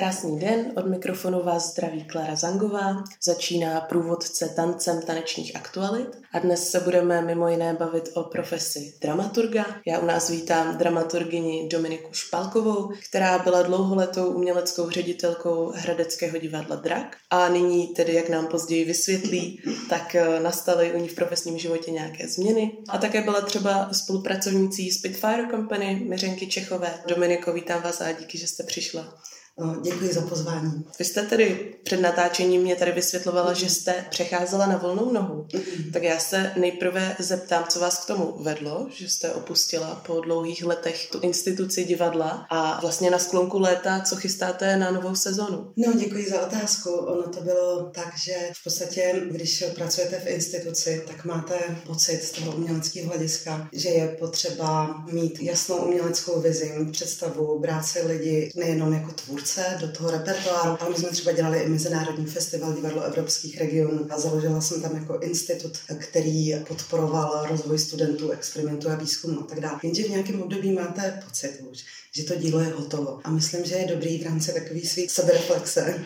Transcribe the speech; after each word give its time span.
Krásný 0.00 0.38
den, 0.38 0.72
od 0.76 0.86
mikrofonu 0.86 1.42
vás 1.42 1.70
zdraví 1.72 2.04
Klara 2.04 2.36
Zangová. 2.36 3.04
Začíná 3.22 3.80
průvodce 3.80 4.48
tancem 4.48 5.02
tanečních 5.02 5.56
aktualit 5.56 6.08
a 6.32 6.38
dnes 6.38 6.70
se 6.70 6.80
budeme 6.80 7.22
mimo 7.22 7.48
jiné 7.48 7.74
bavit 7.74 8.08
o 8.14 8.22
profesi 8.22 8.94
dramaturga. 9.00 9.66
Já 9.86 9.98
u 9.98 10.06
nás 10.06 10.30
vítám 10.30 10.78
dramaturgyni 10.78 11.68
Dominiku 11.68 12.12
Špalkovou, 12.12 12.92
která 13.08 13.38
byla 13.38 13.62
dlouholetou 13.62 14.26
uměleckou 14.26 14.90
ředitelkou 14.90 15.72
Hradeckého 15.76 16.38
divadla 16.38 16.76
Drak 16.76 17.16
a 17.30 17.48
nyní 17.48 17.88
tedy, 17.88 18.14
jak 18.14 18.28
nám 18.28 18.46
později 18.46 18.84
vysvětlí, 18.84 19.62
tak 19.88 20.14
eh, 20.14 20.40
nastaly 20.40 20.92
u 20.92 20.98
ní 20.98 21.08
v 21.08 21.14
profesním 21.14 21.58
životě 21.58 21.90
nějaké 21.90 22.28
změny. 22.28 22.72
A 22.88 22.98
také 22.98 23.22
byla 23.22 23.40
třeba 23.40 23.88
spolupracovnící 23.92 24.90
Spitfire 24.90 25.46
Company 25.50 26.02
Miřenky 26.08 26.46
Čechové. 26.46 26.94
Dominiko, 27.06 27.52
vítám 27.52 27.82
vás 27.82 28.00
a 28.00 28.12
díky, 28.12 28.38
že 28.38 28.46
jste 28.46 28.62
přišla. 28.62 29.20
No, 29.60 29.80
děkuji 29.82 30.12
za 30.12 30.20
pozvání. 30.20 30.84
Vy 30.98 31.04
jste 31.04 31.22
tedy 31.22 31.74
před 31.84 32.00
natáčením 32.00 32.62
mě 32.62 32.76
tady 32.76 32.92
vysvětlovala, 32.92 33.52
že 33.52 33.70
jste 33.70 34.04
přecházela 34.10 34.66
na 34.66 34.76
volnou 34.76 35.12
nohu. 35.12 35.46
Tak 35.92 36.02
já 36.02 36.18
se 36.18 36.52
nejprve 36.56 37.16
zeptám, 37.18 37.64
co 37.68 37.80
vás 37.80 38.04
k 38.04 38.06
tomu 38.06 38.34
vedlo, 38.42 38.86
že 38.94 39.08
jste 39.08 39.32
opustila 39.32 40.02
po 40.06 40.20
dlouhých 40.20 40.64
letech 40.64 41.10
tu 41.10 41.20
instituci 41.20 41.84
divadla 41.84 42.46
a 42.50 42.80
vlastně 42.80 43.10
na 43.10 43.18
sklonku 43.18 43.58
léta, 43.58 44.00
co 44.00 44.16
chystáte 44.16 44.76
na 44.76 44.90
novou 44.90 45.14
sezonu? 45.14 45.72
No, 45.76 45.92
děkuji 45.92 46.30
za 46.30 46.46
otázku. 46.46 46.90
Ono 46.90 47.22
to 47.22 47.40
bylo 47.40 47.90
tak, 47.94 48.18
že 48.18 48.34
v 48.60 48.64
podstatě, 48.64 49.22
když 49.30 49.64
pracujete 49.74 50.20
v 50.20 50.26
instituci, 50.26 51.02
tak 51.06 51.24
máte 51.24 51.54
pocit 51.86 52.22
z 52.22 52.30
toho 52.30 52.56
uměleckého 52.56 53.08
hlediska, 53.08 53.68
že 53.72 53.88
je 53.88 54.08
potřeba 54.08 55.04
mít 55.12 55.42
jasnou 55.42 55.76
uměleckou 55.76 56.40
vizi, 56.40 56.72
představu, 56.92 57.58
brát 57.58 57.82
se 57.82 58.06
lidi 58.06 58.52
nejenom 58.56 58.92
jako 58.92 59.12
tvůrce, 59.12 59.49
tvůrce 59.50 59.78
do 59.80 59.88
toho 59.88 60.10
repertoáru. 60.10 60.76
Ale 60.80 60.90
my 60.90 60.96
jsme 60.96 61.08
třeba 61.08 61.32
dělali 61.32 61.58
i 61.60 61.68
Mezinárodní 61.68 62.26
festival 62.26 62.72
divadlo 62.72 63.02
evropských 63.02 63.58
regionů 63.58 64.06
a 64.10 64.20
založila 64.20 64.60
jsem 64.60 64.82
tam 64.82 64.96
jako 64.96 65.18
institut, 65.18 65.78
který 65.98 66.54
podporoval 66.68 67.46
rozvoj 67.50 67.78
studentů, 67.78 68.30
experimentů 68.30 68.90
a 68.90 68.94
výzkumu 68.94 69.40
a 69.40 69.44
tak 69.44 69.60
dále. 69.60 69.80
Jenže 69.82 70.02
v 70.02 70.10
nějakém 70.10 70.42
období 70.42 70.72
máte 70.72 71.22
pocit 71.24 71.60
už, 71.70 71.84
že 72.16 72.24
to 72.24 72.34
dílo 72.34 72.60
je 72.60 72.66
hotovo. 72.66 73.20
A 73.24 73.30
myslím, 73.30 73.64
že 73.64 73.74
je 73.74 73.86
dobrý 73.86 74.18
v 74.18 74.26
rámci 74.26 74.52
takový 74.52 74.86
svý 74.86 75.08
sebereflexe 75.08 76.04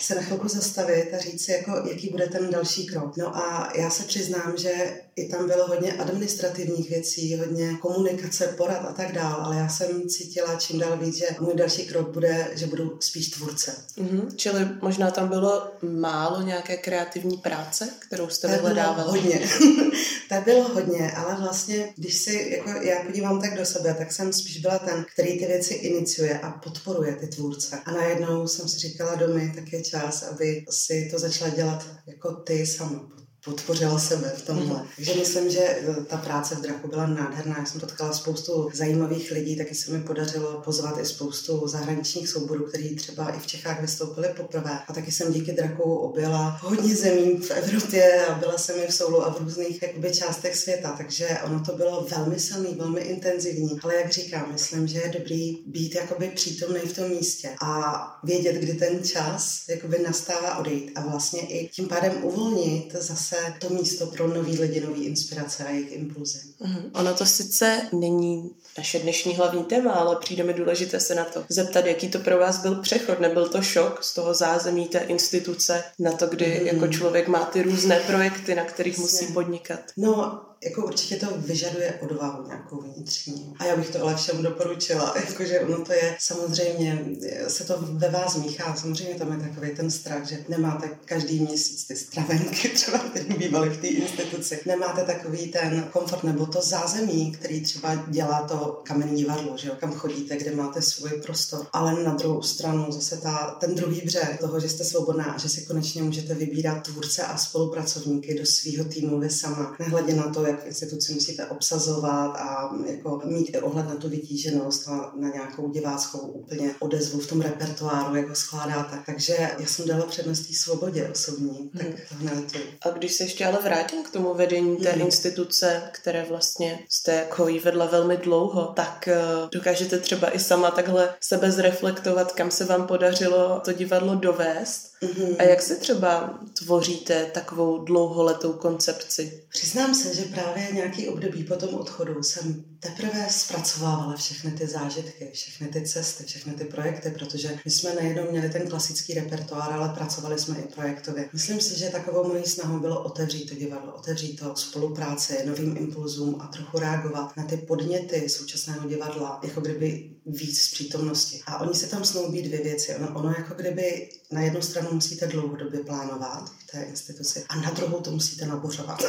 se 0.00 0.14
na 0.14 0.22
chvilku 0.22 0.48
zastavit 0.48 1.14
a 1.14 1.18
říct 1.18 1.44
si, 1.44 1.52
jako, 1.52 1.82
jaký 1.90 2.08
bude 2.08 2.26
ten 2.26 2.50
další 2.50 2.86
krok. 2.86 3.16
No 3.16 3.36
a 3.36 3.72
já 3.74 3.90
se 3.90 4.02
přiznám, 4.02 4.56
že 4.56 5.00
i 5.16 5.28
tam 5.28 5.46
bylo 5.46 5.66
hodně 5.66 5.92
administrativních 5.92 6.90
věcí, 6.90 7.36
hodně 7.36 7.74
komunikace, 7.80 8.46
porad 8.46 8.84
a 8.88 8.92
tak 8.92 9.12
dál, 9.12 9.40
ale 9.44 9.56
já 9.56 9.68
jsem 9.68 10.08
cítila 10.08 10.54
čím 10.54 10.78
dál 10.78 10.96
víc, 10.96 11.16
že 11.16 11.26
můj 11.40 11.54
další 11.54 11.86
krok 11.86 12.08
bude, 12.08 12.50
že 12.54 12.66
budu 12.66 12.96
spíš 13.00 13.30
tvůrce. 13.30 13.74
Mm-hmm. 13.98 14.36
Čili 14.36 14.68
možná 14.82 15.10
tam 15.10 15.28
bylo 15.28 15.72
málo 15.82 16.42
nějaké 16.42 16.76
kreativní 16.76 17.36
práce, 17.36 17.88
kterou 17.98 18.28
jste 18.28 18.48
vyhledávala? 18.48 19.10
hodně. 19.10 19.40
tak 20.28 20.44
bylo 20.44 20.68
hodně, 20.68 21.12
ale 21.12 21.36
vlastně, 21.40 21.92
když 21.96 22.16
si 22.16 22.48
jako 22.56 22.80
já 22.80 23.02
podívám 23.02 23.40
tak 23.40 23.58
do 23.58 23.64
sebe, 23.64 23.94
tak 23.98 24.12
jsem 24.12 24.32
spíš 24.32 24.58
byla 24.58 24.78
ten, 24.78 25.04
který 25.14 25.38
ty 25.40 25.46
věci 25.46 25.74
iniciuje 25.74 26.38
a 26.38 26.50
podporuje 26.50 27.16
ty 27.16 27.26
tvůrce. 27.26 27.80
A 27.84 27.92
najednou 27.92 28.48
jsem 28.48 28.68
si 28.68 28.78
říkala, 28.78 29.14
domy, 29.14 29.52
tak 29.54 29.72
je 29.72 29.82
čas, 29.82 30.22
aby 30.22 30.64
si 30.70 31.08
to 31.10 31.18
začala 31.18 31.50
dělat 31.50 31.86
jako 32.06 32.32
ty 32.32 32.66
sama 32.66 33.19
podpořila 33.44 33.98
sebe 33.98 34.32
v 34.36 34.42
tomhle. 34.42 34.80
Mm. 34.80 34.88
Takže 34.96 35.14
myslím, 35.14 35.50
že 35.50 35.60
eh, 35.60 35.94
ta 36.08 36.16
práce 36.16 36.54
v 36.54 36.60
Draku 36.60 36.88
byla 36.88 37.06
nádherná. 37.06 37.56
Já 37.58 37.66
jsem 37.66 37.80
potkala 37.80 38.12
spoustu 38.12 38.70
zajímavých 38.74 39.30
lidí, 39.30 39.56
taky 39.56 39.74
se 39.74 39.92
mi 39.92 40.04
podařilo 40.04 40.60
pozvat 40.64 40.98
i 40.98 41.06
spoustu 41.06 41.68
zahraničních 41.68 42.28
souborů, 42.28 42.64
kteří 42.64 42.96
třeba 42.96 43.30
i 43.30 43.38
v 43.38 43.46
Čechách 43.46 43.80
vystoupili 43.80 44.28
poprvé. 44.36 44.78
A 44.88 44.92
taky 44.92 45.12
jsem 45.12 45.32
díky 45.32 45.52
Draku 45.52 45.94
objela 45.94 46.58
hodně 46.62 46.96
zemí 46.96 47.36
v 47.36 47.50
Evropě 47.50 48.26
a 48.26 48.34
byla 48.34 48.58
jsem 48.58 48.82
i 48.82 48.86
v 48.86 48.94
Soulu 48.94 49.26
a 49.26 49.30
v 49.30 49.38
různých 49.38 49.82
jakoby, 49.82 50.10
částech 50.12 50.56
světa. 50.56 50.94
Takže 50.98 51.28
ono 51.44 51.60
to 51.60 51.76
bylo 51.76 52.06
velmi 52.10 52.40
silný, 52.40 52.74
velmi 52.74 53.00
intenzivní. 53.00 53.78
Ale 53.82 53.96
jak 53.96 54.12
říkám, 54.12 54.52
myslím, 54.52 54.88
že 54.88 54.98
je 54.98 55.18
dobrý 55.18 55.58
být 55.66 55.94
jakoby 55.94 56.28
přítomný 56.28 56.80
v 56.80 56.96
tom 56.96 57.08
místě 57.08 57.48
a 57.62 58.02
vědět, 58.24 58.56
kdy 58.56 58.74
ten 58.74 59.04
čas 59.04 59.62
jakoby 59.68 59.98
nastává 59.98 60.58
odejít 60.58 60.92
a 60.94 61.00
vlastně 61.00 61.40
i 61.40 61.68
tím 61.68 61.88
pádem 61.88 62.24
uvolnit 62.24 62.96
zase 62.98 63.29
zase 63.30 63.54
to 63.58 63.68
místo 63.68 64.06
pro 64.06 64.28
nový 64.28 64.58
lidi, 64.58 64.80
nový 64.80 65.04
inspirace 65.04 65.64
a 65.64 65.70
jejich 65.70 65.92
impulzy. 65.92 66.38
Mm-hmm. 66.60 66.90
Ono 66.92 67.14
to 67.14 67.26
sice 67.26 67.82
není 67.92 68.50
naše 68.78 68.98
dnešní 68.98 69.34
hlavní 69.34 69.64
téma, 69.64 69.92
ale 69.92 70.16
přijde 70.16 70.44
mi 70.44 70.54
důležité 70.54 71.00
se 71.00 71.14
na 71.14 71.24
to 71.24 71.44
zeptat, 71.48 71.86
jaký 71.86 72.08
to 72.08 72.18
pro 72.18 72.38
vás 72.38 72.62
byl 72.62 72.74
přechod. 72.74 73.20
Nebyl 73.20 73.48
to 73.48 73.62
šok 73.62 74.04
z 74.04 74.14
toho 74.14 74.34
zázemí 74.34 74.88
té 74.88 74.98
instituce 74.98 75.84
na 75.98 76.12
to, 76.12 76.26
kdy 76.26 76.58
mm. 76.60 76.66
jako 76.66 76.88
člověk 76.88 77.28
má 77.28 77.44
ty 77.44 77.62
různé 77.62 78.00
projekty, 78.00 78.54
na 78.54 78.64
kterých 78.64 78.98
Jasně. 78.98 79.02
musí 79.02 79.32
podnikat? 79.32 79.80
No, 79.96 80.40
jako 80.64 80.86
určitě 80.86 81.16
to 81.16 81.26
vyžaduje 81.36 81.98
odvahu 82.00 82.46
nějakou 82.46 82.80
vnitřní. 82.80 83.54
A 83.58 83.64
já 83.64 83.76
bych 83.76 83.90
to 83.90 84.02
ale 84.02 84.14
všem 84.14 84.42
doporučila, 84.42 85.14
jakože 85.28 85.60
ono 85.60 85.84
to 85.84 85.92
je 85.92 86.16
samozřejmě, 86.18 87.04
se 87.48 87.64
to 87.64 87.78
ve 87.80 88.10
vás 88.10 88.36
míchá, 88.36 88.76
samozřejmě 88.76 89.14
tam 89.14 89.32
je 89.32 89.48
takový 89.48 89.76
ten 89.76 89.90
strach, 89.90 90.28
že 90.28 90.44
nemáte 90.48 90.90
každý 91.04 91.40
měsíc 91.40 91.84
ty 91.84 91.96
stravenky 91.96 92.68
třeba, 92.74 92.98
které 92.98 93.24
bývaly 93.24 93.70
v 93.70 93.80
té 93.80 93.86
instituci. 93.86 94.60
Nemáte 94.66 95.04
takový 95.04 95.46
ten 95.46 95.88
komfort 95.92 96.24
nebo 96.24 96.46
to 96.46 96.62
zázemí, 96.62 97.32
který 97.32 97.60
třeba 97.60 98.04
dělá 98.08 98.42
to 98.42 98.82
kamenný 98.84 99.16
divadlo, 99.16 99.56
že 99.56 99.68
jo, 99.68 99.74
kam 99.80 99.92
chodíte, 99.92 100.36
kde 100.36 100.54
máte 100.54 100.82
svůj 100.82 101.10
prostor. 101.10 101.66
Ale 101.72 102.02
na 102.02 102.14
druhou 102.14 102.42
stranu 102.42 102.92
zase 102.92 103.16
ta, 103.16 103.56
ten 103.60 103.74
druhý 103.74 104.00
břeh 104.00 104.38
toho, 104.40 104.60
že 104.60 104.68
jste 104.68 104.84
svobodná 104.84 105.36
že 105.40 105.48
si 105.48 105.62
konečně 105.62 106.02
můžete 106.02 106.34
vybírat 106.34 106.82
tvůrce 106.82 107.22
a 107.22 107.36
spolupracovníky 107.36 108.38
do 108.38 108.46
svého 108.46 108.84
týmu 108.84 109.20
vy 109.20 109.30
sama. 109.30 109.76
Nehledě 109.78 110.14
na 110.14 110.28
to, 110.28 110.46
jak 110.50 110.66
instituci 110.66 111.14
musíte 111.14 111.46
obsazovat 111.46 112.36
a 112.36 112.76
jako 112.86 113.22
mít 113.24 113.50
i 113.54 113.60
ohled 113.60 113.88
na 113.88 113.94
tu 113.94 114.08
vytíženost 114.08 114.88
a 114.88 115.12
na 115.16 115.28
nějakou 115.28 115.70
diváckou 115.70 116.18
úplně 116.18 116.74
odezvu 116.80 117.20
v 117.20 117.26
tom 117.26 117.40
repertoáru, 117.40 118.16
jak 118.16 118.28
ho 118.28 118.34
skládáte. 118.34 119.02
Takže 119.06 119.36
já 119.58 119.66
jsem 119.66 119.86
dala 119.86 120.06
přednost 120.06 120.40
té 120.40 120.54
svobodě 120.54 121.08
osobní, 121.08 121.70
tak 121.78 121.86
hmm. 122.10 122.42
to 122.52 122.58
A 122.82 122.90
když 122.90 123.12
se 123.12 123.24
ještě 123.24 123.46
ale 123.46 123.58
vrátím 123.62 124.02
k 124.02 124.10
tomu 124.10 124.34
vedení 124.34 124.76
té 124.76 124.90
hmm. 124.90 125.00
instituce, 125.00 125.82
které 125.92 126.24
vlastně 126.28 126.84
jste 126.88 127.14
jako 127.14 127.48
jí 127.48 127.58
vedla 127.58 127.86
velmi 127.86 128.16
dlouho, 128.16 128.72
tak 128.76 129.08
eh, 129.08 129.20
dokážete 129.52 129.98
třeba 129.98 130.30
i 130.30 130.38
sama 130.38 130.70
takhle 130.70 131.14
sebe 131.20 131.52
zreflektovat, 131.52 132.32
kam 132.32 132.50
se 132.50 132.64
vám 132.64 132.86
podařilo 132.86 133.60
to 133.64 133.72
divadlo 133.72 134.14
dovést 134.14 134.89
Mm-hmm. 135.02 135.36
A 135.38 135.42
jak 135.42 135.62
se 135.62 135.76
třeba 135.76 136.40
tvoříte 136.58 137.24
takovou 137.24 137.84
dlouholetou 137.84 138.52
koncepci? 138.52 139.44
Přiznám 139.48 139.94
se, 139.94 140.14
že 140.14 140.24
právě 140.24 140.68
nějaký 140.72 141.08
období 141.08 141.44
po 141.44 141.56
tom 141.56 141.74
odchodu 141.74 142.22
jsem 142.22 142.64
teprve 142.80 143.26
zpracovávala 143.30 144.16
všechny 144.16 144.50
ty 144.50 144.66
zážitky, 144.66 145.30
všechny 145.32 145.68
ty 145.68 145.82
cesty, 145.82 146.24
všechny 146.24 146.52
ty 146.52 146.64
projekty, 146.64 147.10
protože 147.10 147.58
my 147.64 147.70
jsme 147.70 147.94
nejenom 147.94 148.26
měli 148.30 148.50
ten 148.50 148.68
klasický 148.68 149.14
repertoár, 149.14 149.72
ale 149.72 149.88
pracovali 149.88 150.38
jsme 150.38 150.58
i 150.58 150.74
projektově. 150.74 151.28
Myslím 151.32 151.60
si, 151.60 151.78
že 151.78 151.88
takovou 151.88 152.28
mojí 152.28 152.44
snahou 152.44 152.80
bylo 152.80 153.02
otevřít 153.02 153.48
to 153.48 153.54
divadlo, 153.54 153.94
otevřít 153.94 154.36
to 154.36 154.56
spolupráci, 154.56 155.46
novým 155.46 155.76
impulzům 155.76 156.36
a 156.40 156.46
trochu 156.46 156.78
reagovat 156.78 157.36
na 157.36 157.44
ty 157.44 157.56
podněty 157.56 158.28
současného 158.28 158.88
divadla, 158.88 159.40
jako 159.44 159.60
kdyby 159.60 160.10
víc 160.26 160.60
z 160.60 160.72
přítomnosti. 160.72 161.40
A 161.46 161.60
oni 161.60 161.74
se 161.74 161.86
tam 161.86 162.04
snoubí 162.04 162.42
dvě 162.42 162.62
věci. 162.62 162.94
Ono, 162.94 163.18
ono 163.18 163.28
jako 163.38 163.54
kdyby 163.54 164.08
na 164.30 164.40
jednu 164.40 164.62
stranu 164.62 164.88
musíte 164.92 165.26
dlouhodobě 165.26 165.80
plánovat 165.80 166.50
v 166.58 166.66
té 166.70 166.82
instituci 166.82 167.44
a 167.48 167.56
na 167.56 167.70
druhou 167.70 168.00
to 168.00 168.10
musíte 168.10 168.46
nabořovat. 168.46 169.02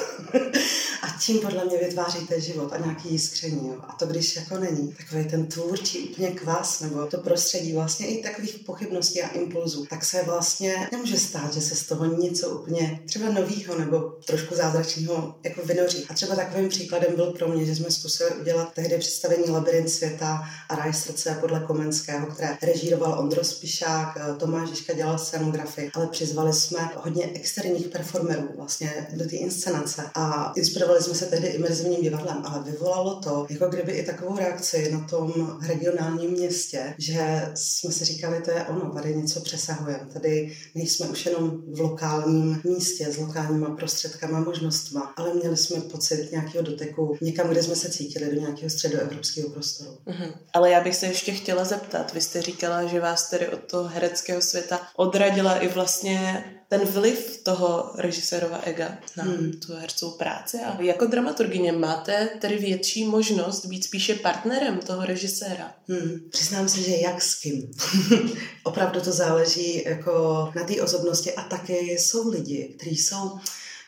a 1.01 1.07
tím 1.25 1.39
podle 1.39 1.65
mě 1.65 1.77
vytváříte 1.77 2.41
život 2.41 2.73
a 2.73 2.77
nějaký 2.77 3.11
jiskření. 3.11 3.60
Jo. 3.67 3.75
A 3.87 3.95
to, 3.99 4.05
když 4.05 4.35
jako 4.35 4.57
není 4.57 4.93
takový 4.97 5.25
ten 5.25 5.45
tvůrčí 5.45 6.09
úplně 6.09 6.31
kvas 6.31 6.79
nebo 6.79 7.05
to 7.05 7.17
prostředí 7.17 7.73
vlastně 7.73 8.07
i 8.07 8.23
takových 8.23 8.59
pochybností 8.65 9.21
a 9.21 9.27
impulzů, 9.27 9.85
tak 9.89 10.05
se 10.05 10.23
vlastně 10.23 10.87
nemůže 10.91 11.17
stát, 11.17 11.53
že 11.53 11.61
se 11.61 11.75
z 11.75 11.85
toho 11.85 12.05
něco 12.05 12.49
úplně 12.49 12.99
třeba 13.05 13.29
novýho 13.29 13.79
nebo 13.79 13.99
trošku 13.99 14.55
zázračného 14.55 15.35
jako 15.43 15.61
vynoří. 15.65 16.05
A 16.09 16.13
třeba 16.13 16.35
takovým 16.35 16.69
příkladem 16.69 17.15
byl 17.15 17.25
pro 17.31 17.47
mě, 17.47 17.65
že 17.65 17.75
jsme 17.75 17.91
zkusili 17.91 18.31
udělat 18.31 18.73
tehdy 18.73 18.97
představení 18.97 19.49
Labirint 19.49 19.89
světa 19.89 20.41
a 20.69 20.75
Raj 20.75 20.93
srdce 20.93 21.37
podle 21.41 21.59
Komenského, 21.59 22.27
které 22.27 22.57
režíroval 22.61 23.19
Ondro 23.19 23.43
Spišák, 23.43 24.17
Tomáš 24.37 24.69
Žižka 24.69 24.93
dělal 24.93 25.17
scenografii, 25.17 25.91
ale 25.93 26.07
přizvali 26.07 26.53
jsme 26.53 26.89
hodně 26.95 27.29
externích 27.33 27.87
performerů 27.87 28.49
vlastně 28.55 29.07
do 29.13 29.29
té 29.29 29.35
inscenace 29.35 30.03
a 30.15 30.53
inspirovali 30.55 31.03
jsme 31.03 31.15
se 31.15 31.25
tehdy 31.25 31.47
imerzivním 31.47 32.01
divadlem, 32.01 32.41
ale 32.45 32.63
vyvolalo 32.63 33.15
to 33.15 33.45
jako 33.51 33.67
kdyby 33.67 33.91
i 33.91 34.05
takovou 34.05 34.37
reakci 34.37 34.91
na 34.91 34.99
tom 34.99 35.57
regionálním 35.67 36.31
městě, 36.31 36.93
že 36.97 37.51
jsme 37.55 37.91
si 37.91 38.05
říkali, 38.05 38.41
to 38.41 38.51
je 38.51 38.65
ono, 38.65 38.91
tady 38.93 39.15
něco 39.15 39.41
přesahujeme, 39.41 40.07
tady 40.13 40.57
nejsme 40.75 41.07
už 41.07 41.25
jenom 41.25 41.61
v 41.75 41.79
lokálním 41.79 42.61
místě 42.63 43.11
s 43.11 43.17
lokálníma 43.17 43.75
prostředkama, 43.75 44.39
možnostma, 44.39 45.13
ale 45.17 45.33
měli 45.33 45.57
jsme 45.57 45.81
pocit 45.81 46.31
nějakého 46.31 46.63
doteku 46.63 47.17
někam, 47.21 47.49
kde 47.49 47.63
jsme 47.63 47.75
se 47.75 47.89
cítili, 47.89 48.35
do 48.35 48.41
nějakého 48.41 48.69
středoevropského 48.69 49.49
prostoru. 49.49 49.97
Mm-hmm. 50.07 50.33
Ale 50.53 50.71
já 50.71 50.81
bych 50.81 50.95
se 50.95 51.05
ještě 51.05 51.31
chtěla 51.31 51.65
zeptat, 51.65 52.13
vy 52.13 52.21
jste 52.21 52.41
říkala, 52.41 52.85
že 52.85 52.99
vás 52.99 53.29
tedy 53.29 53.49
od 53.49 53.59
toho 53.59 53.87
hereckého 53.87 54.41
světa 54.41 54.81
odradila 54.95 55.57
i 55.57 55.67
vlastně 55.67 56.43
ten 56.71 56.87
vliv 56.87 57.43
toho 57.43 57.91
režisérova 57.99 58.63
ega 58.63 58.97
na 59.17 59.23
hmm. 59.23 59.59
tu 59.59 59.75
hercovou 59.75 60.11
práci. 60.11 60.57
A 60.57 60.81
jako 60.81 61.05
dramaturgině 61.05 61.71
máte 61.71 62.29
tedy 62.39 62.57
větší 62.57 63.03
možnost 63.03 63.65
být 63.65 63.83
spíše 63.83 64.15
partnerem 64.15 64.79
toho 64.79 65.05
režiséra? 65.05 65.71
Hmm. 65.87 66.19
Přiznám 66.29 66.69
se, 66.69 66.81
že 66.81 66.95
jak 66.95 67.21
s 67.21 67.35
kým. 67.35 67.71
Opravdu 68.63 69.01
to 69.01 69.11
záleží 69.11 69.83
jako 69.85 70.11
na 70.55 70.63
té 70.63 70.81
osobnosti 70.81 71.33
a 71.33 71.41
taky 71.41 71.73
jsou 71.73 72.29
lidi, 72.29 72.75
kteří 72.77 72.97
jsou 72.97 73.39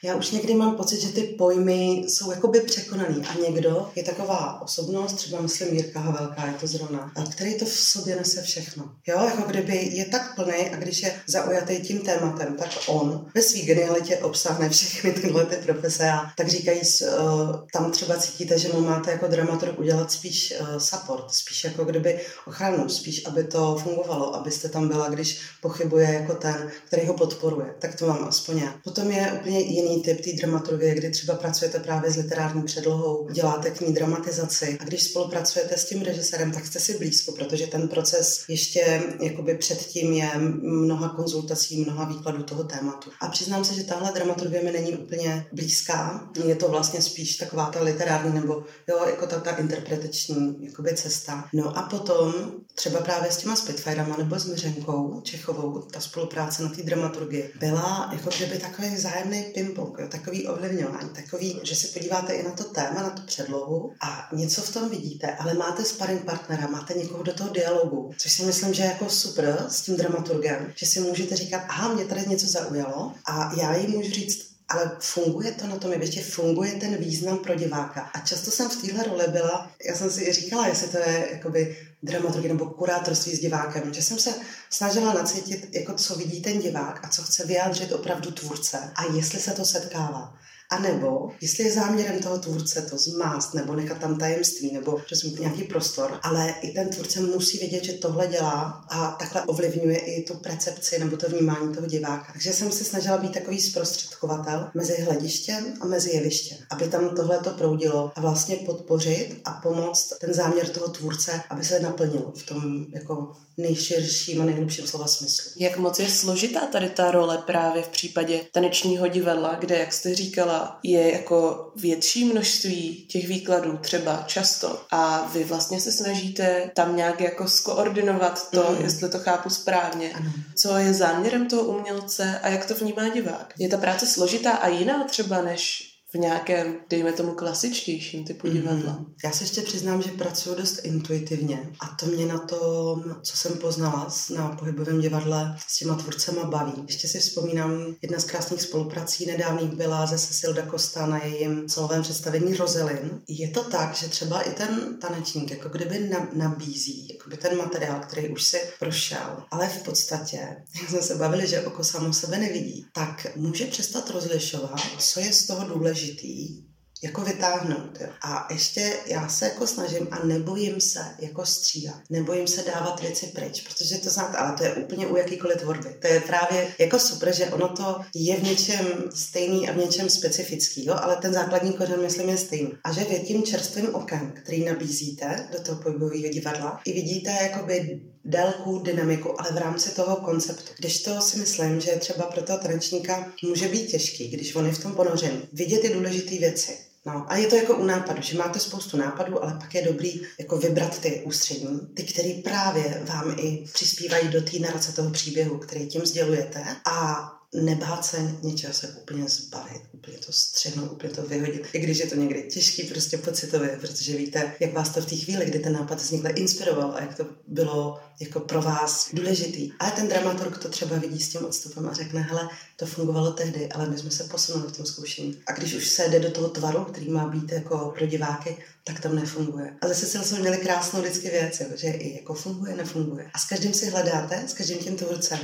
já 0.04 0.16
už 0.16 0.32
někdy 0.32 0.54
mám 0.54 0.76
pocit, 0.76 1.02
že 1.02 1.08
ty 1.08 1.22
pojmy 1.22 2.04
jsou 2.08 2.32
jakoby 2.32 2.62
překonaný 2.62 3.26
a 3.26 3.40
někdo 3.50 3.90
je 3.96 4.04
taková 4.04 4.62
osobnost, 4.62 5.14
třeba 5.14 5.42
myslím 5.42 5.76
Jirka 5.76 6.00
Havelka, 6.00 6.48
je 6.48 6.54
to 6.54 6.68
zrovna, 6.68 7.12
který 7.32 7.58
to 7.58 7.66
v 7.66 7.70
sobě 7.70 8.16
nese 8.16 8.42
všechno. 8.42 8.90
Jo, 9.08 9.20
jako 9.26 9.42
kdyby 9.42 9.90
je 9.94 10.06
tak 10.06 10.36
plný 10.36 10.70
a 10.74 10.76
když 10.76 11.04
je 11.04 11.14
zaujatý 11.28 11.82
tím 11.82 12.00
tématem, 12.00 12.56
tak 12.58 12.70
on 12.88 13.26
ve 13.36 13.42
své 13.42 13.60
genialitě 13.62 14.18
obsáhne 14.18 14.70
všechny 14.70 15.12
tyhle 15.12 15.46
ty 15.46 15.56
profese 15.56 16.10
a 16.10 16.22
tak 16.38 16.48
říkají, 16.48 16.80
uh, 16.80 17.56
tam 17.74 17.92
třeba 17.92 18.18
cítíte, 18.18 18.60
že 18.60 18.70
mu 18.74 18.82
máte 18.82 19.12
jako 19.12 19.28
dramaturg 19.28 19.80
udělat 19.80 20.12
spíš 20.12 20.54
uh, 20.60 20.78
support, 20.78 21.32
spíš 21.32 21.64
jako 21.64 21.86
kdyby 21.86 22.20
ochranu, 22.48 22.90
spíš 22.90 23.26
aby 23.26 23.44
to 23.44 23.78
fungovalo, 23.84 24.36
abyste 24.36 24.70
tam 24.70 24.88
byla, 24.88 25.10
když 25.10 25.40
pochybuje 25.62 26.14
jako 26.14 26.34
ten, 26.34 26.72
který 26.88 27.08
ho 27.08 27.14
podporuje. 27.14 27.76
Tak 27.80 27.96
to 27.96 28.08
mám 28.08 28.24
aspoň 28.24 28.58
já. 28.58 28.76
Potom 28.84 29.12
je 29.12 29.32
úplně 29.42 29.60
jiný 29.60 29.93
jiný 29.94 30.04
typ 30.04 30.22
té 30.22 30.32
dramaturgie, 30.34 30.96
kdy 30.96 31.10
třeba 31.10 31.36
pracujete 31.36 31.80
právě 31.80 32.12
s 32.12 32.18
literární 32.18 32.64
předlohou, 32.64 33.28
děláte 33.32 33.70
k 33.70 33.82
ní 33.82 33.94
dramatizaci 33.94 34.78
a 34.82 34.84
když 34.84 35.04
spolupracujete 35.04 35.78
s 35.78 35.86
tím 35.86 36.02
režisérem, 36.02 36.52
tak 36.52 36.66
jste 36.66 36.80
si 36.80 36.98
blízko, 36.98 37.32
protože 37.32 37.68
ten 37.68 37.88
proces 37.88 38.44
ještě 38.48 39.04
jakoby 39.22 39.58
předtím 39.58 40.14
je 40.14 40.30
mnoha 40.62 41.10
konzultací, 41.10 41.82
mnoha 41.82 42.06
výkladů 42.06 42.44
toho 42.44 42.64
tématu. 42.64 43.10
A 43.22 43.28
přiznám 43.28 43.66
se, 43.66 43.74
že 43.74 43.84
tahle 43.84 44.12
dramaturgie 44.12 44.64
mi 44.64 44.72
není 44.72 44.94
úplně 44.94 45.46
blízká. 45.52 46.30
Je 46.46 46.56
to 46.56 46.68
vlastně 46.70 47.02
spíš 47.02 47.36
taková 47.36 47.66
ta 47.66 47.84
literární 47.84 48.34
nebo 48.34 48.64
jo, 48.90 49.06
jako 49.06 49.28
ta, 49.28 49.40
ta 49.40 49.52
interpretační 49.52 50.58
jakoby 50.60 50.96
cesta. 50.96 51.46
No 51.54 51.78
a 51.78 51.82
potom 51.82 52.34
třeba 52.76 53.00
právě 53.00 53.32
s 53.32 53.38
těma 53.38 53.56
Spitfirema 53.56 54.18
nebo 54.18 54.40
s 54.40 54.46
Miřenkou 54.46 55.22
Čechovou, 55.24 55.82
ta 55.82 56.00
spolupráce 56.00 56.64
na 56.64 56.70
té 56.70 56.84
dramaturgii 56.84 57.52
byla 57.60 58.10
jako 58.14 58.30
kdyby 58.38 58.58
takový 58.58 58.96
vzájemný 58.96 59.44
pimpo 59.54 59.83
ping 59.86 60.00
jo, 60.00 60.08
takový 60.08 60.48
ovlivňování, 60.48 61.10
takový, 61.10 61.60
že 61.64 61.76
se 61.76 61.88
podíváte 61.88 62.34
i 62.34 62.44
na 62.44 62.52
to 62.52 62.64
téma, 62.64 63.02
na 63.02 63.10
tu 63.10 63.22
předlohu 63.22 63.94
a 64.02 64.30
něco 64.34 64.62
v 64.62 64.74
tom 64.74 64.90
vidíte, 64.90 65.36
ale 65.36 65.54
máte 65.54 65.86
sparring 65.86 66.24
partnera, 66.24 66.68
máte 66.68 66.94
někoho 66.94 67.24
do 67.24 67.34
toho 67.34 67.50
dialogu, 67.50 68.12
což 68.18 68.32
si 68.32 68.44
myslím, 68.44 68.74
že 68.74 68.84
je 68.84 68.90
jako 68.90 69.10
super 69.10 69.66
s 69.70 69.82
tím 69.82 69.98
dramaturgem, 69.98 70.74
že 70.76 70.86
si 70.86 71.00
můžete 71.00 71.36
říkat, 71.36 71.62
aha, 71.68 71.94
mě 71.94 72.06
tady 72.06 72.26
něco 72.28 72.48
zaujalo 72.48 73.14
a 73.26 73.52
já 73.58 73.76
jí 73.76 73.88
můžu 73.88 74.12
říct, 74.12 74.53
ale 74.74 74.92
funguje 75.00 75.52
to 75.52 75.68
na 75.68 75.78
tom 75.78 75.92
jevišti, 75.92 76.22
funguje 76.22 76.72
ten 76.72 76.98
význam 76.98 77.38
pro 77.38 77.56
diváka. 77.56 78.02
A 78.02 78.20
často 78.20 78.52
jsem 78.52 78.70
v 78.70 78.82
téhle 78.82 79.04
roli 79.04 79.26
byla, 79.28 79.72
já 79.88 79.96
jsem 79.96 80.12
si 80.12 80.34
říkala, 80.34 80.68
jestli 80.68 80.88
to 80.88 80.98
je 80.98 81.30
jakoby 81.32 81.78
dramaturgie 82.04 82.54
nebo 82.54 82.66
kurátorství 82.66 83.36
s 83.36 83.40
divákem, 83.40 83.94
že 83.94 84.02
jsem 84.02 84.20
se 84.20 84.34
snažila 84.70 85.14
nacítit, 85.14 85.76
jako 85.76 85.94
co 85.94 86.16
vidí 86.16 86.42
ten 86.42 86.60
divák 86.60 87.00
a 87.04 87.10
co 87.10 87.24
chce 87.24 87.46
vyjádřit 87.46 87.92
opravdu 87.92 88.32
tvůrce 88.32 88.92
a 88.96 89.04
jestli 89.14 89.40
se 89.40 89.52
to 89.52 89.66
setkává. 89.66 90.34
A 90.74 90.80
nebo, 90.80 91.32
jestli 91.42 91.64
je 91.64 91.72
záměrem 91.72 92.20
toho 92.20 92.38
tvůrce 92.38 92.82
to 92.82 92.98
zmást, 92.98 93.54
nebo 93.54 93.76
nechat 93.76 93.98
tam 93.98 94.18
tajemství, 94.18 94.74
nebo 94.74 95.00
přesně 95.06 95.32
nějaký 95.40 95.64
prostor, 95.64 96.20
ale 96.24 96.54
i 96.62 96.72
ten 96.72 96.90
tvůrce 96.90 97.22
musí 97.22 97.58
vědět, 97.58 97.84
že 97.84 97.94
tohle 97.94 98.28
dělá 98.28 98.86
a 98.90 99.12
takhle 99.20 99.42
ovlivňuje 99.42 99.98
i 99.98 100.24
tu 100.24 100.34
percepci 100.34 101.00
nebo 101.00 101.18
to 101.18 101.30
vnímání 101.30 101.76
toho 101.76 101.88
diváka. 101.88 102.34
Takže 102.34 102.54
jsem 102.54 102.72
se 102.72 102.84
snažila 102.84 103.18
být 103.18 103.34
takový 103.34 103.62
zprostředkovatel 103.62 104.70
mezi 104.74 105.02
hledištěm 105.02 105.74
a 105.82 105.86
mezi 105.86 106.10
jevištěm, 106.10 106.58
aby 106.70 106.88
tam 106.88 107.16
tohle 107.16 107.38
to 107.38 107.50
proudilo 107.50 108.12
a 108.16 108.22
vlastně 108.22 108.56
podpořit 108.56 109.42
a 109.46 109.52
pomoct 109.52 110.14
ten 110.22 110.34
záměr 110.34 110.70
toho 110.70 110.88
tvůrce, 110.88 111.42
aby 111.50 111.66
se 111.66 111.80
naplnil 111.80 112.34
v 112.38 112.46
tom 112.46 112.86
jako 112.94 113.32
nejširším 113.58 114.42
a 114.42 114.46
nejhlubším 114.46 114.88
slova 114.88 115.08
smyslu. 115.08 115.52
Jak 115.58 115.78
moc 115.78 116.00
je 116.00 116.10
složitá 116.10 116.60
tady 116.60 116.90
ta 116.90 117.12
role 117.12 117.38
právě 117.38 117.84
v 117.84 117.88
případě 117.88 118.42
tanečního 118.52 119.08
divadla, 119.08 119.56
kde, 119.60 119.78
jak 119.78 119.94
jste 119.94 120.16
říkala, 120.16 120.80
je 120.84 121.12
jako 121.12 121.72
větší 121.76 122.26
množství 122.26 123.06
těch 123.08 123.28
výkladů 123.28 123.78
třeba 123.78 124.24
často 124.28 124.82
a 124.92 125.32
vy 125.34 125.44
vlastně 125.44 125.82
se 125.82 125.92
snažíte 125.92 126.72
tam 126.76 126.96
nějak 126.96 127.22
jako 127.22 127.48
skoordinovat 127.48 128.52
to, 128.52 128.72
mm. 128.72 128.84
jestli 128.84 129.10
to 129.10 129.20
chápu 129.20 129.50
správně, 129.50 130.12
ano. 130.14 130.32
co 130.56 130.78
je 130.78 130.94
záměrem 130.94 131.48
toho 131.48 131.64
umělce 131.64 132.40
a 132.44 132.50
jak 132.50 132.66
to 132.66 132.76
vnímá 132.76 133.10
divák. 133.10 133.54
Je 133.60 133.70
ta 133.70 133.78
práce 133.78 134.06
složitá 134.06 134.52
a 134.52 134.68
jiná 134.68 135.04
třeba 135.04 135.42
než 135.42 135.93
v 136.14 136.18
nějakém, 136.18 136.76
dejme 136.90 137.14
tomu, 137.14 137.32
klasičtějším 137.32 138.26
typu 138.26 138.48
mhm. 138.48 138.56
divadla. 138.56 138.94
Mm-hmm. 138.94 139.14
Já 139.24 139.32
se 139.32 139.44
ještě 139.44 139.62
přiznám, 139.62 140.02
že 140.02 140.12
pracuji 140.12 140.56
dost 140.56 140.80
intuitivně 140.84 141.70
a 141.80 141.88
to 141.88 142.06
mě 142.06 142.26
na 142.26 142.38
tom, 142.40 143.16
co 143.22 143.38
jsem 143.38 143.58
poznala 143.58 144.08
na 144.36 144.50
pohybovém 144.50 145.02
divadle 145.02 145.58
s 145.68 145.78
těma 145.78 145.96
tvůrcema 145.96 146.44
baví. 146.44 146.84
Ještě 146.88 147.08
si 147.08 147.20
vzpomínám, 147.20 147.96
jedna 148.02 148.20
z 148.20 148.24
krásných 148.24 148.62
spoluprací 148.62 149.26
nedávných 149.26 149.72
byla 149.72 150.06
ze 150.06 150.20
Cecil 150.20 150.54
da 150.54 150.66
Costa 150.72 151.06
na 151.06 151.24
jejím 151.24 151.70
solovém 151.70 152.02
představení 152.02 152.56
Rozelin. 152.56 153.22
Je 153.28 153.50
to 153.50 153.64
tak, 153.64 153.96
že 153.96 154.08
třeba 154.08 154.42
i 154.42 154.54
ten 154.54 154.98
tanečník 155.02 155.52
jako 155.52 155.70
kdyby 155.70 156.12
nabízí 156.34 157.08
jakoby 157.14 157.38
ten 157.38 157.58
materiál, 157.58 158.00
který 158.00 158.30
už 158.30 158.44
si 158.44 158.58
prošel, 158.80 159.44
ale 159.52 159.70
v 159.70 159.84
podstatě, 159.84 160.38
jak 160.82 160.90
jsme 160.90 161.02
se 161.02 161.16
bavili, 161.16 161.48
že 161.48 161.62
oko 161.62 161.84
samo 161.84 162.14
sebe 162.14 162.38
nevidí, 162.38 162.86
tak 162.94 163.28
může 163.36 163.66
přestat 163.66 164.10
rozlišovat, 164.10 164.80
co 165.00 165.20
je 165.20 165.34
z 165.34 165.48
toho 165.48 165.68
důležité 165.68 166.03
důležitý 166.04 166.64
jako 167.04 167.22
vytáhnout. 167.22 167.98
Jo. 168.02 168.08
A 168.22 168.48
ještě 168.54 168.94
já 169.08 169.30
se 169.30 169.46
jako 169.46 169.68
snažím 169.68 170.08
a 170.12 170.26
nebojím 170.26 170.82
se 170.82 171.00
jako 171.20 171.46
stříhat. 171.46 172.02
Nebojím 172.10 172.48
se 172.48 172.64
dávat 172.64 173.02
věci 173.02 173.28
pryč, 173.28 173.62
protože 173.62 173.98
to 173.98 174.10
znáte, 174.10 174.38
ale 174.38 174.58
to 174.58 174.64
je 174.64 174.74
úplně 174.74 175.08
u 175.08 175.16
jakýkoliv 175.16 175.58
tvorby. 175.58 175.96
To 176.02 176.08
je 176.08 176.20
právě 176.20 176.76
jako 176.80 177.00
super, 177.00 177.36
že 177.36 177.46
ono 177.46 177.70
to 177.70 178.02
je 178.16 178.36
v 178.38 178.44
něčem 178.44 178.86
stejný 179.16 179.70
a 179.70 179.74
v 179.74 179.78
něčem 179.78 180.10
specifický, 180.10 180.86
jo, 180.86 180.96
ale 181.02 181.16
ten 181.16 181.34
základní 181.34 181.74
kořen, 181.74 182.02
myslím, 182.02 182.30
je 182.30 182.38
stejný. 182.38 182.74
A 182.84 182.92
že 182.92 183.04
vy 183.04 183.20
tím 183.20 183.44
čerstvým 183.44 183.96
okem, 183.96 184.32
který 184.32 184.66
nabízíte 184.66 185.48
do 185.52 185.64
toho 185.64 185.82
pohybového 185.82 186.34
divadla, 186.34 186.82
i 186.86 186.94
vidíte 186.94 187.32
jakoby 187.42 188.02
délku, 188.26 188.80
dynamiku, 188.80 189.42
ale 189.42 189.52
v 189.52 189.58
rámci 189.58 189.96
toho 189.96 190.16
konceptu. 190.16 190.72
Když 190.78 191.04
to 191.04 191.22
si 191.22 191.38
myslím, 191.38 191.82
že 191.82 191.92
třeba 191.92 192.26
pro 192.26 192.42
toho 192.42 192.60
tanečníka 192.60 193.34
může 193.44 193.68
být 193.68 193.88
těžký, 193.88 194.28
když 194.28 194.56
on 194.56 194.66
je 194.66 194.72
v 194.72 194.84
tom 194.84 194.92
ponořený, 194.96 195.42
vidět 195.54 195.82
ty 195.82 195.94
důležité 195.94 196.38
věci. 196.38 196.78
No 197.06 197.26
a 197.28 197.38
je 197.38 197.48
to 197.48 197.56
jako 197.56 197.76
u 197.76 197.84
nápadu, 197.84 198.22
že 198.22 198.38
máte 198.38 198.60
spoustu 198.60 198.98
nápadů, 198.98 199.44
ale 199.44 199.54
pak 199.54 199.76
je 199.76 199.82
dobrý 199.82 200.22
jako 200.40 200.58
vybrat 200.58 201.00
ty 201.00 201.22
ústřední, 201.26 201.80
ty, 201.94 202.04
které 202.04 202.34
právě 202.44 203.04
vám 203.06 203.36
i 203.40 203.66
přispívají 203.74 204.28
do 204.28 204.42
té 204.42 204.60
narace 204.60 204.92
toho 204.92 205.10
příběhu, 205.10 205.58
který 205.58 205.88
tím 205.88 206.06
sdělujete 206.06 206.66
a 206.86 207.30
nebát 207.54 208.06
se 208.06 208.36
něčeho 208.42 208.74
se 208.74 208.88
úplně 208.88 209.30
zbavit, 209.30 209.82
úplně 209.92 210.18
to 210.18 210.32
střehnout, 210.32 210.92
úplně 210.92 211.14
to 211.14 211.24
vyhodit. 211.24 211.68
I 211.74 211.80
když 211.80 211.98
je 211.98 212.08
to 212.08 212.16
někdy 212.16 212.44
těžký 212.44 212.84
prostě 212.84 213.18
pocitově, 213.18 213.78
protože 213.82 214.18
víte, 214.18 214.54
jak 214.60 214.74
vás 214.74 214.90
to 214.90 215.02
v 215.02 215.06
té 215.06 215.16
chvíli, 215.16 215.46
kdy 215.46 215.60
ten 215.60 215.74
nápad 215.74 216.02
vznikl, 216.02 216.28
inspiroval 216.36 216.92
a 216.96 217.02
jak 217.02 217.18
to 217.18 217.26
bylo 217.48 218.00
jako 218.20 218.40
pro 218.40 218.62
vás 218.62 219.10
důležitý. 219.14 219.72
Ale 219.80 219.92
ten 219.92 220.08
dramaturg 220.08 220.58
to 220.58 220.70
třeba 220.70 220.98
vidí 220.98 221.20
s 221.20 221.30
tím 221.30 221.46
odstupem 221.46 221.90
a 221.90 221.94
řekne, 221.94 222.22
hele, 222.22 222.50
to 222.84 222.90
fungovalo 222.90 223.32
tehdy, 223.32 223.70
ale 223.70 223.90
my 223.90 223.98
jsme 223.98 224.12
se 224.12 224.24
posunuli 224.24 224.68
v 224.68 224.78
tom 224.78 224.86
zkoušení. 224.86 225.42
A 225.48 225.52
když 225.52 225.74
už 225.74 225.90
se 225.90 226.10
jde 226.10 226.20
do 226.20 226.32
toho 226.32 226.50
tvaru, 226.50 226.84
který 226.84 227.10
má 227.10 227.28
být 227.28 227.52
jako 227.52 227.94
pro 227.98 228.06
diváky, 228.06 228.58
tak 228.84 229.00
tam 229.00 229.16
nefunguje. 229.16 229.78
A 229.82 229.88
zase 229.88 230.06
jsme 230.06 230.40
měli 230.40 230.58
krásnou 230.58 231.02
vždycky 231.02 231.30
věc, 231.30 231.62
že 231.76 231.88
i 231.88 232.16
jako 232.16 232.34
funguje, 232.34 232.76
nefunguje. 232.76 233.32
A 233.34 233.40
s 233.40 233.46
každým 233.46 233.74
si 233.74 233.90
hledáte, 233.90 234.44
s 234.48 234.54
každým 234.54 234.78
tím 234.78 234.96
tvůrcem, 234.96 235.40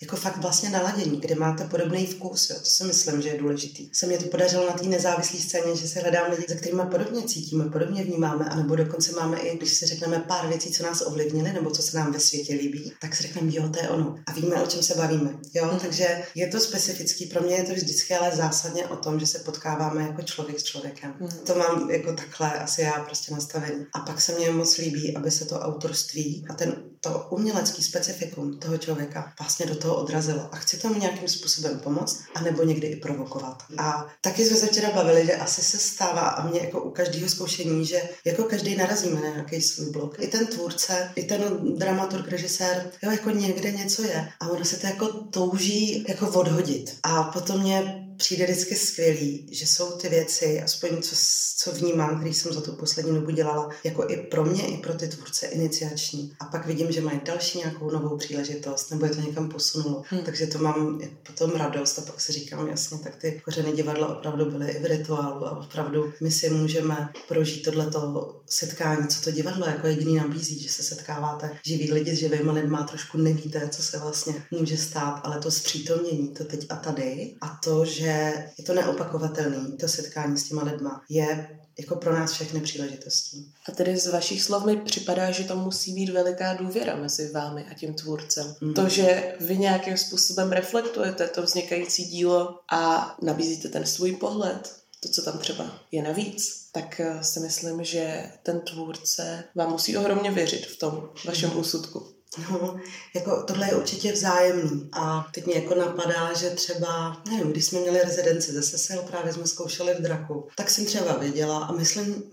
jako 0.00 0.16
fakt 0.16 0.36
vlastně 0.36 0.70
naladění, 0.70 1.20
kde 1.20 1.34
máte 1.34 1.64
podobný 1.64 2.06
vkus, 2.06 2.50
jo, 2.50 2.56
to 2.58 2.64
si 2.64 2.84
myslím, 2.84 3.22
že 3.22 3.28
je 3.28 3.38
důležitý. 3.38 3.90
Se 3.92 4.06
mě 4.06 4.18
to 4.18 4.24
podařilo 4.24 4.66
na 4.66 4.72
té 4.72 4.86
nezávislé 4.86 5.40
scéně, 5.40 5.76
že 5.76 5.88
se 5.88 6.00
hledám 6.00 6.30
lidi, 6.30 6.44
se 6.48 6.54
kterými 6.54 6.82
podobně 6.90 7.22
cítíme, 7.22 7.64
podobně 7.64 8.04
vnímáme, 8.04 8.44
anebo 8.44 8.76
dokonce 8.76 9.12
máme 9.12 9.38
i, 9.38 9.56
když 9.56 9.70
si 9.70 9.86
řekneme 9.86 10.24
pár 10.28 10.48
věcí, 10.48 10.70
co 10.70 10.82
nás 10.82 11.02
ovlivnily, 11.06 11.52
nebo 11.52 11.70
co 11.70 11.82
se 11.82 11.96
nám 11.96 12.12
ve 12.12 12.20
světě 12.20 12.54
líbí, 12.54 12.92
tak 13.00 13.16
si 13.16 13.22
řekneme, 13.22 13.50
jo, 13.54 13.68
to 13.68 13.78
je 13.82 13.88
ono. 13.88 14.16
A 14.26 14.32
víme, 14.32 14.62
o 14.62 14.66
čem 14.66 14.82
se 14.82 14.94
bavíme. 14.94 15.34
Jo, 15.54 15.70
mm. 15.72 15.78
takže 15.78 16.22
je 16.34 16.48
to 16.48 16.60
specifický. 16.78 17.26
Pro 17.26 17.42
mě 17.42 17.54
je 17.54 17.64
to 17.64 17.72
vždycky 17.72 18.14
ale 18.14 18.36
zásadně 18.36 18.86
o 18.86 18.96
tom, 18.96 19.20
že 19.20 19.26
se 19.26 19.38
potkáváme 19.38 20.02
jako 20.02 20.22
člověk 20.22 20.60
s 20.60 20.64
člověkem. 20.64 21.14
Mm. 21.20 21.28
To 21.46 21.54
mám 21.54 21.90
jako 21.90 22.12
takhle 22.12 22.58
asi 22.58 22.82
já 22.82 22.92
prostě 22.92 23.34
nastavení. 23.34 23.86
A 23.94 23.98
pak 23.98 24.20
se 24.20 24.32
mně 24.32 24.50
moc 24.50 24.76
líbí, 24.76 25.16
aby 25.16 25.30
se 25.30 25.44
to 25.44 25.60
autorství 25.60 26.46
a 26.50 26.54
ten 26.54 26.82
to 27.00 27.26
umělecký 27.30 27.82
specifikum 27.82 28.58
toho 28.58 28.78
člověka 28.78 29.32
vlastně 29.38 29.66
do 29.66 29.74
toho 29.74 29.96
odrazilo. 29.96 30.48
A 30.52 30.56
chci 30.56 30.78
tomu 30.78 31.00
nějakým 31.00 31.28
způsobem 31.28 31.80
pomoct, 31.80 32.22
anebo 32.34 32.62
někdy 32.62 32.86
i 32.86 32.96
provokovat. 32.96 33.62
A 33.78 34.06
taky 34.20 34.44
jsme 34.44 34.56
se 34.56 34.66
včera 34.66 34.90
bavili, 34.90 35.26
že 35.26 35.36
asi 35.36 35.62
se 35.62 35.78
stává 35.78 36.20
a 36.20 36.48
mě 36.48 36.60
jako 36.60 36.82
u 36.82 36.90
každého 36.90 37.28
zkoušení, 37.28 37.86
že 37.86 38.02
jako 38.24 38.44
každý 38.44 38.76
narazíme 38.76 39.20
na 39.20 39.28
nějaký 39.28 39.62
svůj 39.62 39.90
blok. 39.90 40.16
I 40.18 40.26
ten 40.26 40.46
tvůrce, 40.46 41.12
i 41.16 41.22
ten 41.22 41.58
dramaturg, 41.76 42.28
režisér, 42.28 42.90
jo, 43.02 43.10
jako 43.10 43.30
někde 43.30 43.72
něco 43.72 44.02
je. 44.02 44.28
A 44.40 44.48
ono 44.48 44.64
se 44.64 44.76
to 44.76 44.86
jako 44.86 45.08
touží 45.08 46.04
jako 46.08 46.28
odhodit. 46.28 46.98
A 47.02 47.22
potom 47.22 47.60
mě 47.60 48.07
přijde 48.18 48.44
vždycky 48.44 48.76
skvělý, 48.76 49.46
že 49.50 49.66
jsou 49.66 49.90
ty 49.90 50.08
věci, 50.08 50.62
aspoň 50.62 51.02
co, 51.02 51.16
co 51.56 51.72
vnímám, 51.72 52.18
který 52.18 52.34
jsem 52.34 52.52
za 52.52 52.60
tu 52.60 52.72
poslední 52.72 53.14
dobu 53.14 53.30
dělala, 53.30 53.70
jako 53.84 54.08
i 54.08 54.16
pro 54.16 54.44
mě, 54.44 54.66
i 54.66 54.76
pro 54.76 54.94
ty 54.94 55.08
tvůrce 55.08 55.46
iniciační. 55.46 56.32
A 56.40 56.44
pak 56.44 56.66
vidím, 56.66 56.92
že 56.92 57.00
mají 57.00 57.20
další 57.24 57.58
nějakou 57.58 57.90
novou 57.90 58.16
příležitost, 58.16 58.90
nebo 58.90 59.04
je 59.04 59.10
to 59.10 59.20
někam 59.20 59.48
posunulo. 59.48 60.02
Hmm. 60.08 60.22
Takže 60.22 60.46
to 60.46 60.58
mám 60.58 60.98
jako 61.00 61.14
potom 61.26 61.50
radost 61.50 61.98
a 61.98 62.02
pak 62.02 62.20
si 62.20 62.32
říkám, 62.32 62.68
jasně, 62.68 62.98
tak 62.98 63.16
ty 63.16 63.40
kořeny 63.44 63.72
divadla 63.72 64.16
opravdu 64.18 64.50
byly 64.50 64.70
i 64.70 64.82
v 64.82 64.84
rituálu 64.84 65.46
a 65.46 65.58
opravdu 65.58 66.12
my 66.20 66.30
si 66.30 66.50
můžeme 66.50 67.08
prožít 67.28 67.64
tohleto 67.64 68.34
setkání, 68.46 69.08
co 69.08 69.20
to 69.20 69.30
divadlo 69.30 69.66
jako 69.66 69.86
jediný 69.86 70.16
nabízí, 70.16 70.62
že 70.62 70.68
se 70.68 70.82
setkáváte 70.82 71.58
živí 71.64 71.92
lidi 71.92 72.16
s 72.16 72.18
živými 72.18 72.50
lidmi, 72.50 72.78
trošku 72.88 73.18
nevíte, 73.18 73.68
co 73.68 73.82
se 73.82 73.98
vlastně 73.98 74.34
může 74.50 74.76
stát, 74.76 75.20
ale 75.24 75.38
to 75.38 75.50
zpřítomnění, 75.50 76.28
to 76.28 76.44
teď 76.44 76.66
a 76.68 76.76
tady 76.76 77.34
a 77.40 77.58
to, 77.64 77.84
že 77.84 78.07
že 78.08 78.48
je 78.58 78.64
to 78.64 78.74
neopakovatelné, 78.74 79.76
to 79.80 79.88
setkání 79.88 80.38
s 80.38 80.48
těma 80.48 80.62
lidma, 80.62 81.02
je 81.08 81.58
jako 81.78 81.96
pro 81.96 82.18
nás 82.18 82.32
všechny 82.32 82.60
příležitostí. 82.60 83.52
A 83.68 83.72
tedy 83.72 83.96
z 83.96 84.06
vašich 84.06 84.42
slov 84.42 84.64
mi 84.64 84.76
připadá, 84.76 85.30
že 85.30 85.44
to 85.44 85.56
musí 85.56 85.94
být 85.94 86.10
veliká 86.10 86.54
důvěra 86.54 86.96
mezi 86.96 87.30
vámi 87.32 87.66
a 87.70 87.74
tím 87.74 87.94
tvůrcem. 87.94 88.54
Mm. 88.60 88.74
To, 88.74 88.88
že 88.88 89.34
vy 89.40 89.58
nějakým 89.58 89.96
způsobem 89.96 90.52
reflektujete 90.52 91.28
to 91.28 91.42
vznikající 91.42 92.04
dílo 92.04 92.60
a 92.72 93.14
nabízíte 93.22 93.68
ten 93.68 93.86
svůj 93.86 94.12
pohled, 94.12 94.74
to, 95.00 95.08
co 95.08 95.22
tam 95.22 95.38
třeba 95.38 95.78
je 95.92 96.02
navíc, 96.02 96.68
tak 96.72 97.00
eh, 97.00 97.24
si 97.24 97.40
myslím, 97.40 97.84
že 97.84 98.32
ten 98.42 98.60
tvůrce 98.60 99.44
vám 99.54 99.70
musí 99.70 99.96
ohromně 99.96 100.30
věřit 100.30 100.66
v 100.66 100.78
tom 100.78 101.08
vašem 101.24 101.50
mm. 101.50 101.58
úsudku. 101.58 102.17
No, 102.50 102.80
jako 103.14 103.42
tohle 103.42 103.66
je 103.66 103.76
určitě 103.76 104.12
vzájemný. 104.12 104.88
A 104.92 105.26
teď 105.34 105.46
mě 105.46 105.54
jako 105.54 105.74
napadá, 105.74 106.32
že 106.32 106.50
třeba, 106.50 107.22
nevím, 107.30 107.52
když 107.52 107.64
jsme 107.64 107.80
měli 107.80 108.00
rezidenci 108.00 108.52
zase 108.52 108.78
se 108.78 108.96
právě 108.96 109.32
jsme 109.32 109.46
zkoušeli 109.46 109.94
v 109.94 110.02
Draku, 110.02 110.48
tak 110.56 110.70
jsem 110.70 110.86
třeba 110.86 111.16
věděla 111.16 111.64
a 111.64 111.72
myslím, 111.72 112.30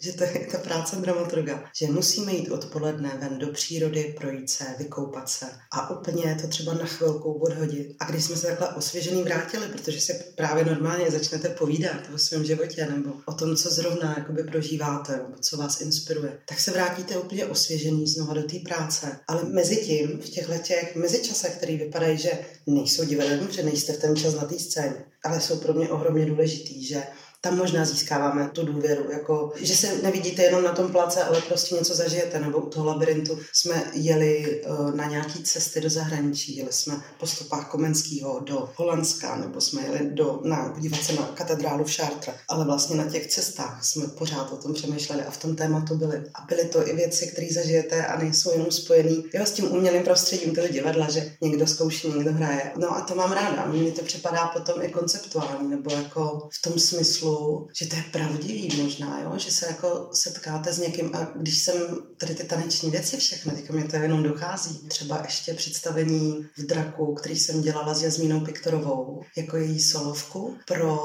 že 0.00 0.12
to 0.12 0.24
je 0.24 0.48
ta 0.52 0.58
práce 0.58 0.96
dramaturga, 0.96 1.64
že 1.78 1.86
musíme 1.86 2.32
jít 2.32 2.50
odpoledne 2.50 3.18
ven 3.20 3.38
do 3.38 3.46
přírody, 3.46 4.14
projít 4.18 4.50
se, 4.50 4.64
vykoupat 4.78 5.28
se 5.28 5.46
a 5.72 5.98
úplně 5.98 6.38
to 6.42 6.48
třeba 6.48 6.74
na 6.74 6.86
chvilku 6.86 7.32
odhodit. 7.32 7.96
A 8.00 8.10
když 8.10 8.24
jsme 8.24 8.36
se 8.36 8.46
takhle 8.46 8.68
osvěžený 8.68 9.22
vrátili, 9.22 9.68
protože 9.68 10.00
se 10.00 10.14
právě 10.36 10.64
normálně 10.64 11.10
začnete 11.10 11.48
povídat 11.48 11.96
o 12.14 12.18
svém 12.18 12.44
životě 12.44 12.86
nebo 12.86 13.12
o 13.26 13.32
tom, 13.32 13.56
co 13.56 13.70
zrovna 13.70 14.14
jakoby 14.18 14.44
prožíváte 14.44 15.12
nebo 15.12 15.38
co 15.40 15.56
vás 15.56 15.80
inspiruje, 15.80 16.38
tak 16.48 16.60
se 16.60 16.70
vrátíte 16.70 17.18
úplně 17.18 17.46
osvěžený 17.46 18.06
znova 18.06 18.34
do 18.34 18.42
té 18.42 18.56
práce. 18.58 19.18
Ale 19.28 19.44
mezi 19.44 19.76
tím, 19.76 20.20
v 20.20 20.28
těchto 20.28 20.58
těch 20.58 20.96
mezičasech, 20.96 21.56
které 21.56 21.76
vypadají, 21.76 22.18
že 22.18 22.30
nejsou 22.66 23.04
divadelní, 23.04 23.48
že 23.50 23.62
nejste 23.62 23.92
v 23.92 24.00
ten 24.00 24.16
čas 24.16 24.34
na 24.34 24.44
té 24.44 24.58
scéně, 24.58 25.04
ale 25.24 25.40
jsou 25.40 25.56
pro 25.56 25.74
mě 25.74 25.88
ohromně 25.88 26.26
důležitý, 26.26 26.86
že 26.86 27.02
tam 27.46 27.58
možná 27.58 27.84
získáváme 27.84 28.50
tu 28.52 28.66
důvěru, 28.66 29.10
jako, 29.12 29.52
že 29.56 29.76
se 29.76 30.02
nevidíte 30.02 30.42
jenom 30.42 30.62
na 30.62 30.72
tom 30.72 30.92
place, 30.92 31.22
ale 31.22 31.40
prostě 31.40 31.74
něco 31.74 31.94
zažijete, 31.94 32.40
nebo 32.40 32.58
u 32.58 32.68
toho 32.70 32.86
labirintu 32.86 33.38
jsme 33.52 33.82
jeli 33.92 34.62
uh, 34.68 34.94
na 34.94 35.04
nějaký 35.04 35.42
cesty 35.42 35.80
do 35.80 35.90
zahraničí, 35.90 36.56
jeli 36.56 36.72
jsme 36.72 36.94
po 37.20 37.26
stopách 37.26 37.70
Komenského 37.70 38.40
do 38.40 38.68
Holandska, 38.74 39.36
nebo 39.36 39.60
jsme 39.60 39.82
jeli 39.82 40.10
do, 40.10 40.40
na, 40.44 40.72
podívat 40.74 41.02
se 41.02 41.12
na 41.12 41.22
katedrálu 41.22 41.84
v 41.84 41.96
Chartres, 41.96 42.36
ale 42.48 42.64
vlastně 42.64 42.96
na 42.96 43.10
těch 43.10 43.26
cestách 43.26 43.84
jsme 43.84 44.06
pořád 44.08 44.52
o 44.52 44.56
tom 44.56 44.74
přemýšleli 44.74 45.22
a 45.22 45.30
v 45.30 45.36
tom 45.36 45.56
tématu 45.56 45.96
byly. 45.96 46.16
A 46.16 46.46
byly 46.48 46.64
to 46.64 46.88
i 46.88 46.96
věci, 46.96 47.26
které 47.26 47.46
zažijete 47.52 48.06
a 48.06 48.18
nejsou 48.18 48.52
jenom 48.52 48.70
spojený 48.70 49.24
jo, 49.34 49.46
s 49.46 49.52
tím 49.52 49.72
umělým 49.72 50.02
prostředím 50.02 50.54
toho 50.54 50.68
divadla, 50.68 51.10
že 51.10 51.32
někdo 51.40 51.66
zkouší, 51.66 52.08
někdo 52.08 52.32
hraje. 52.32 52.72
No 52.76 52.96
a 52.96 53.00
to 53.00 53.14
mám 53.14 53.32
ráda. 53.32 53.66
Mně 53.66 53.92
to 53.92 54.02
připadá 54.02 54.46
potom 54.46 54.82
i 54.82 54.88
konceptuální, 54.88 55.70
nebo 55.70 55.90
jako 55.90 56.48
v 56.52 56.62
tom 56.62 56.78
smyslu, 56.78 57.35
že 57.72 57.86
to 57.86 57.96
je 57.96 58.04
pravdivý 58.12 58.82
možná, 58.82 59.20
jo? 59.20 59.32
že 59.36 59.50
se 59.50 59.66
jako 59.66 60.10
setkáte 60.12 60.72
s 60.72 60.78
někým 60.78 61.10
a 61.14 61.32
když 61.36 61.58
jsem 61.58 61.76
tady 62.16 62.34
ty 62.34 62.44
taneční 62.44 62.90
věci 62.90 63.16
všechny, 63.16 63.52
teďka 63.52 63.72
mě 63.72 63.84
to 63.84 63.96
jenom 63.96 64.22
dochází. 64.22 64.88
Třeba 64.88 65.22
ještě 65.24 65.54
představení 65.54 66.46
v 66.56 66.66
Draku, 66.66 67.14
který 67.14 67.36
jsem 67.38 67.62
dělala 67.62 67.94
s 67.94 68.02
Jazmínou 68.02 68.40
Piktorovou, 68.40 69.22
jako 69.36 69.56
její 69.56 69.80
solovku 69.80 70.56
pro 70.66 70.98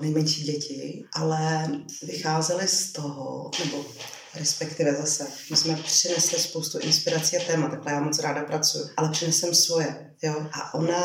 nejmenší 0.00 0.42
děti, 0.42 1.04
ale 1.12 1.70
vycházely 2.02 2.68
z 2.68 2.92
toho, 2.92 3.50
nebo 3.64 3.84
respektive 4.34 4.94
zase, 4.94 5.26
my 5.50 5.56
jsme 5.56 5.76
přinesli 5.76 6.38
spoustu 6.38 6.78
inspirací 6.78 7.36
a 7.36 7.44
témat, 7.44 7.70
takhle 7.70 7.92
já 7.92 8.00
moc 8.00 8.18
ráda 8.18 8.42
pracuji, 8.42 8.84
ale 8.96 9.10
přinesem 9.10 9.54
svoje, 9.54 10.13
jo. 10.24 10.46
A 10.52 10.74
ona, 10.74 11.00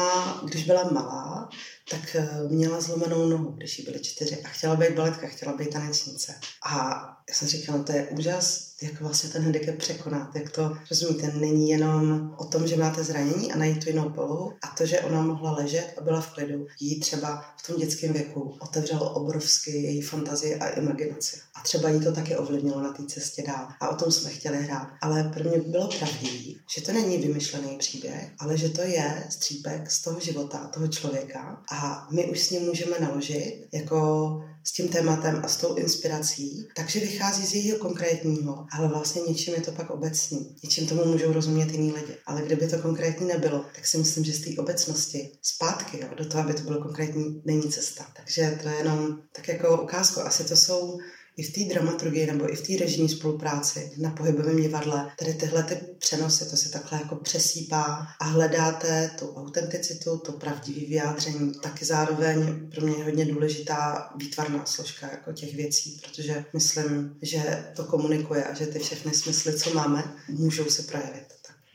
když 0.46 0.66
byla 0.66 0.84
malá, 0.92 1.50
tak 1.90 2.16
eh, 2.16 2.30
měla 2.50 2.82
zlomenou 2.82 3.30
nohu, 3.30 3.52
když 3.52 3.80
jí 3.80 3.86
byly 3.86 4.00
čtyři 4.00 4.42
a 4.46 4.48
chtěla 4.48 4.76
být 4.76 4.96
baletka, 4.96 5.28
chtěla 5.28 5.54
být 5.54 5.70
tanečnice. 5.70 6.36
A 6.66 7.06
já 7.30 7.36
jsem 7.36 7.48
říkala, 7.48 7.78
no 7.78 7.84
to 7.84 7.92
je 7.92 8.08
úžas, 8.08 8.70
jak 8.82 9.02
vlastně 9.02 9.30
ten 9.30 9.44
handicap 9.44 9.76
překonat, 9.76 10.36
jak 10.36 10.50
to, 10.50 10.78
rozumíte, 10.90 11.32
není 11.32 11.70
jenom 11.70 12.32
o 12.38 12.46
tom, 12.46 12.68
že 12.68 12.76
máte 12.76 13.04
zranění 13.04 13.52
a 13.52 13.58
najít 13.58 13.84
tu 13.84 13.90
jinou 13.90 14.10
polohu 14.10 14.54
a 14.64 14.68
to, 14.68 14.86
že 14.86 15.00
ona 15.00 15.22
mohla 15.22 15.52
ležet 15.52 15.94
a 15.98 16.02
byla 16.02 16.22
v 16.22 16.34
klidu, 16.34 16.68
jí 16.80 17.00
třeba 17.00 17.46
v 17.58 17.68
tom 17.68 17.78
dětském 17.78 18.14
věku 18.14 18.58
otevřelo 18.60 19.14
obrovsky 19.14 19.72
její 19.72 20.02
fantazii 20.02 20.56
a 20.56 20.70
imaginaci. 20.70 21.38
A 21.56 21.62
třeba 21.62 21.90
jí 21.90 22.00
to 22.00 22.12
taky 22.12 22.38
ovlivnilo 22.38 22.82
na 22.82 22.94
té 22.94 23.06
cestě 23.06 23.44
dál. 23.48 23.68
A 23.80 23.90
o 23.90 23.96
tom 23.96 24.12
jsme 24.12 24.30
chtěli 24.30 24.58
hrát. 24.58 24.88
Ale 25.02 25.24
pro 25.24 25.50
mě 25.50 25.58
bylo 25.58 25.88
pravdivé, 25.88 26.60
že 26.76 26.82
to 26.82 26.94
není 26.94 27.18
vymyšlený 27.18 27.78
příběh, 27.78 28.32
ale 28.40 28.58
že 28.58 28.70
to 28.70 28.82
je 28.82 29.09
střípek 29.30 29.92
z 29.92 30.02
toho 30.02 30.20
života, 30.20 30.68
toho 30.74 30.88
člověka 30.88 31.64
a 31.72 32.08
my 32.12 32.26
už 32.26 32.40
s 32.40 32.50
ním 32.50 32.62
můžeme 32.62 33.00
naložit 33.00 33.68
jako 33.74 34.30
s 34.64 34.72
tím 34.72 34.88
tématem 34.88 35.42
a 35.44 35.48
s 35.48 35.58
tou 35.58 35.76
inspirací, 35.76 36.68
takže 36.76 37.00
vychází 37.00 37.46
z 37.46 37.54
jejího 37.54 37.78
konkrétního, 37.78 38.66
ale 38.72 38.88
vlastně 38.88 39.22
něčím 39.22 39.54
je 39.54 39.62
to 39.62 39.72
pak 39.72 39.90
obecný. 39.90 40.56
Něčím 40.64 40.88
tomu 40.88 41.06
můžou 41.06 41.34
rozumět 41.34 41.72
jiní 41.72 41.92
lidi. 41.92 42.18
Ale 42.26 42.42
kdyby 42.42 42.68
to 42.68 42.80
konkrétní 42.80 43.28
nebylo, 43.28 43.66
tak 43.76 43.88
si 43.88 43.98
myslím, 43.98 44.24
že 44.24 44.34
z 44.34 44.42
té 44.42 44.62
obecnosti 44.62 45.32
zpátky 45.42 46.00
jo, 46.02 46.08
do 46.18 46.26
toho, 46.26 46.44
aby 46.44 46.54
to 46.54 46.62
bylo 46.62 46.82
konkrétní, 46.82 47.42
není 47.46 47.70
cesta. 47.70 48.06
Takže 48.16 48.60
to 48.62 48.70
je 48.70 48.76
jenom 48.76 49.18
tak 49.36 49.48
jako 49.48 49.82
ukázku. 49.82 50.22
Asi 50.22 50.44
to 50.44 50.56
jsou 50.56 50.98
i 51.40 51.44
v 51.44 51.54
té 51.54 51.74
dramaturgii 51.74 52.28
nebo 52.28 52.54
i 52.54 52.56
v 52.56 52.68
té 52.68 52.84
režijní 52.84 53.10
spolupráci 53.10 53.92
na 53.98 54.12
pohybovém 54.12 54.62
divadle, 54.62 55.12
tady 55.20 55.34
tyhle 55.34 55.64
ty 55.64 55.76
přenosy, 56.00 56.50
to 56.50 56.58
se 56.58 56.70
takhle 56.70 57.00
jako 57.02 57.16
přesípá 57.16 58.08
a 58.20 58.26
hledáte 58.26 59.12
tu 59.20 59.34
autenticitu, 59.36 60.18
to 60.18 60.32
pravdivé 60.32 60.80
vyjádření, 60.80 61.52
taky 61.54 61.86
zároveň 61.86 62.70
pro 62.72 62.86
mě 62.86 62.98
je 62.98 63.04
hodně 63.04 63.26
důležitá 63.26 64.10
výtvarná 64.16 64.66
složka 64.66 65.08
jako 65.12 65.34
těch 65.34 65.56
věcí, 65.56 66.02
protože 66.04 66.46
myslím, 66.54 67.18
že 67.22 67.72
to 67.76 67.84
komunikuje 67.84 68.44
a 68.44 68.54
že 68.54 68.68
ty 68.68 68.80
všechny 68.80 69.14
smysly, 69.14 69.60
co 69.60 69.74
máme, 69.74 70.16
můžou 70.30 70.66
se 70.66 70.84
projevit. 70.84 71.26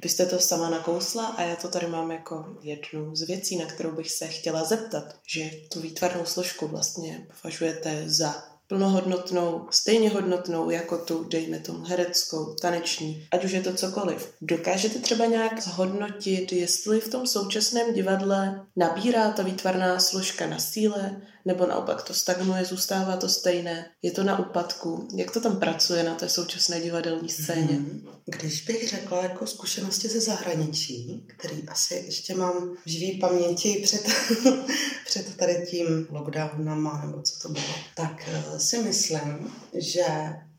Vy 0.03 0.09
jste 0.09 0.27
to 0.27 0.39
sama 0.39 0.71
nakousla 0.71 1.27
a 1.27 1.43
já 1.43 1.57
to 1.57 1.69
tady 1.69 1.87
mám 1.87 2.11
jako 2.11 2.57
jednu 2.63 3.17
z 3.17 3.23
věcí, 3.23 3.57
na 3.57 3.67
kterou 3.67 3.93
bych 3.93 4.11
se 4.11 4.29
chtěla 4.29 4.65
zeptat, 4.65 5.17
že 5.27 5.51
tu 5.73 5.81
výtvarnou 5.81 6.25
složku 6.25 6.69
vlastně 6.69 7.27
považujete 7.43 8.05
za 8.07 8.54
plnohodnotnou, 8.69 9.67
stejně 9.71 10.11
hodnotnou 10.11 10.71
jako 10.71 10.99
tu, 10.99 11.25
dejme 11.25 11.59
tomu, 11.59 11.85
hereckou, 11.85 12.55
taneční, 12.55 13.29
ať 13.31 13.45
už 13.45 13.53
je 13.53 13.63
to 13.63 13.75
cokoliv. 13.75 14.35
Dokážete 14.41 14.99
třeba 14.99 15.27
nějak 15.27 15.63
zhodnotit, 15.63 16.53
jestli 16.53 17.01
v 17.01 17.09
tom 17.09 17.27
současném 17.27 17.95
divadle 17.95 18.67
nabírá 18.77 19.31
ta 19.31 19.43
výtvarná 19.43 20.01
složka 20.01 20.47
na 20.47 20.59
síle, 20.59 21.23
nebo 21.45 21.67
naopak 21.67 22.03
to 22.03 22.15
stagnuje, 22.15 22.65
zůstává 22.65 23.17
to 23.17 23.29
stejné, 23.29 23.91
je 24.03 24.11
to 24.11 24.25
na 24.25 24.39
úpadku. 24.39 25.09
Jak 25.17 25.31
to 25.31 25.41
tam 25.41 25.61
pracuje 25.61 26.03
na 26.03 26.15
té 26.15 26.29
současné 26.29 26.81
divadelní 26.81 27.29
scéně? 27.29 27.75
Hmm. 27.75 28.09
Když 28.27 28.65
bych 28.65 28.89
řekla 28.89 29.23
jako 29.23 29.47
zkušenosti 29.47 30.09
ze 30.09 30.21
zahraničí, 30.21 31.27
který 31.37 31.69
asi 31.69 31.95
ještě 31.95 32.35
mám 32.35 32.77
v 32.87 32.91
živý 32.91 33.19
paměti 33.19 33.81
před, 33.85 34.09
před 35.07 35.37
tady 35.37 35.67
tím 35.71 36.07
lockdownem, 36.11 36.91
nebo 37.05 37.23
co 37.23 37.39
to 37.43 37.49
bylo, 37.49 37.75
tak 37.97 38.29
eh, 38.29 38.59
si 38.59 38.83
myslím, 38.83 39.53
že 39.75 40.05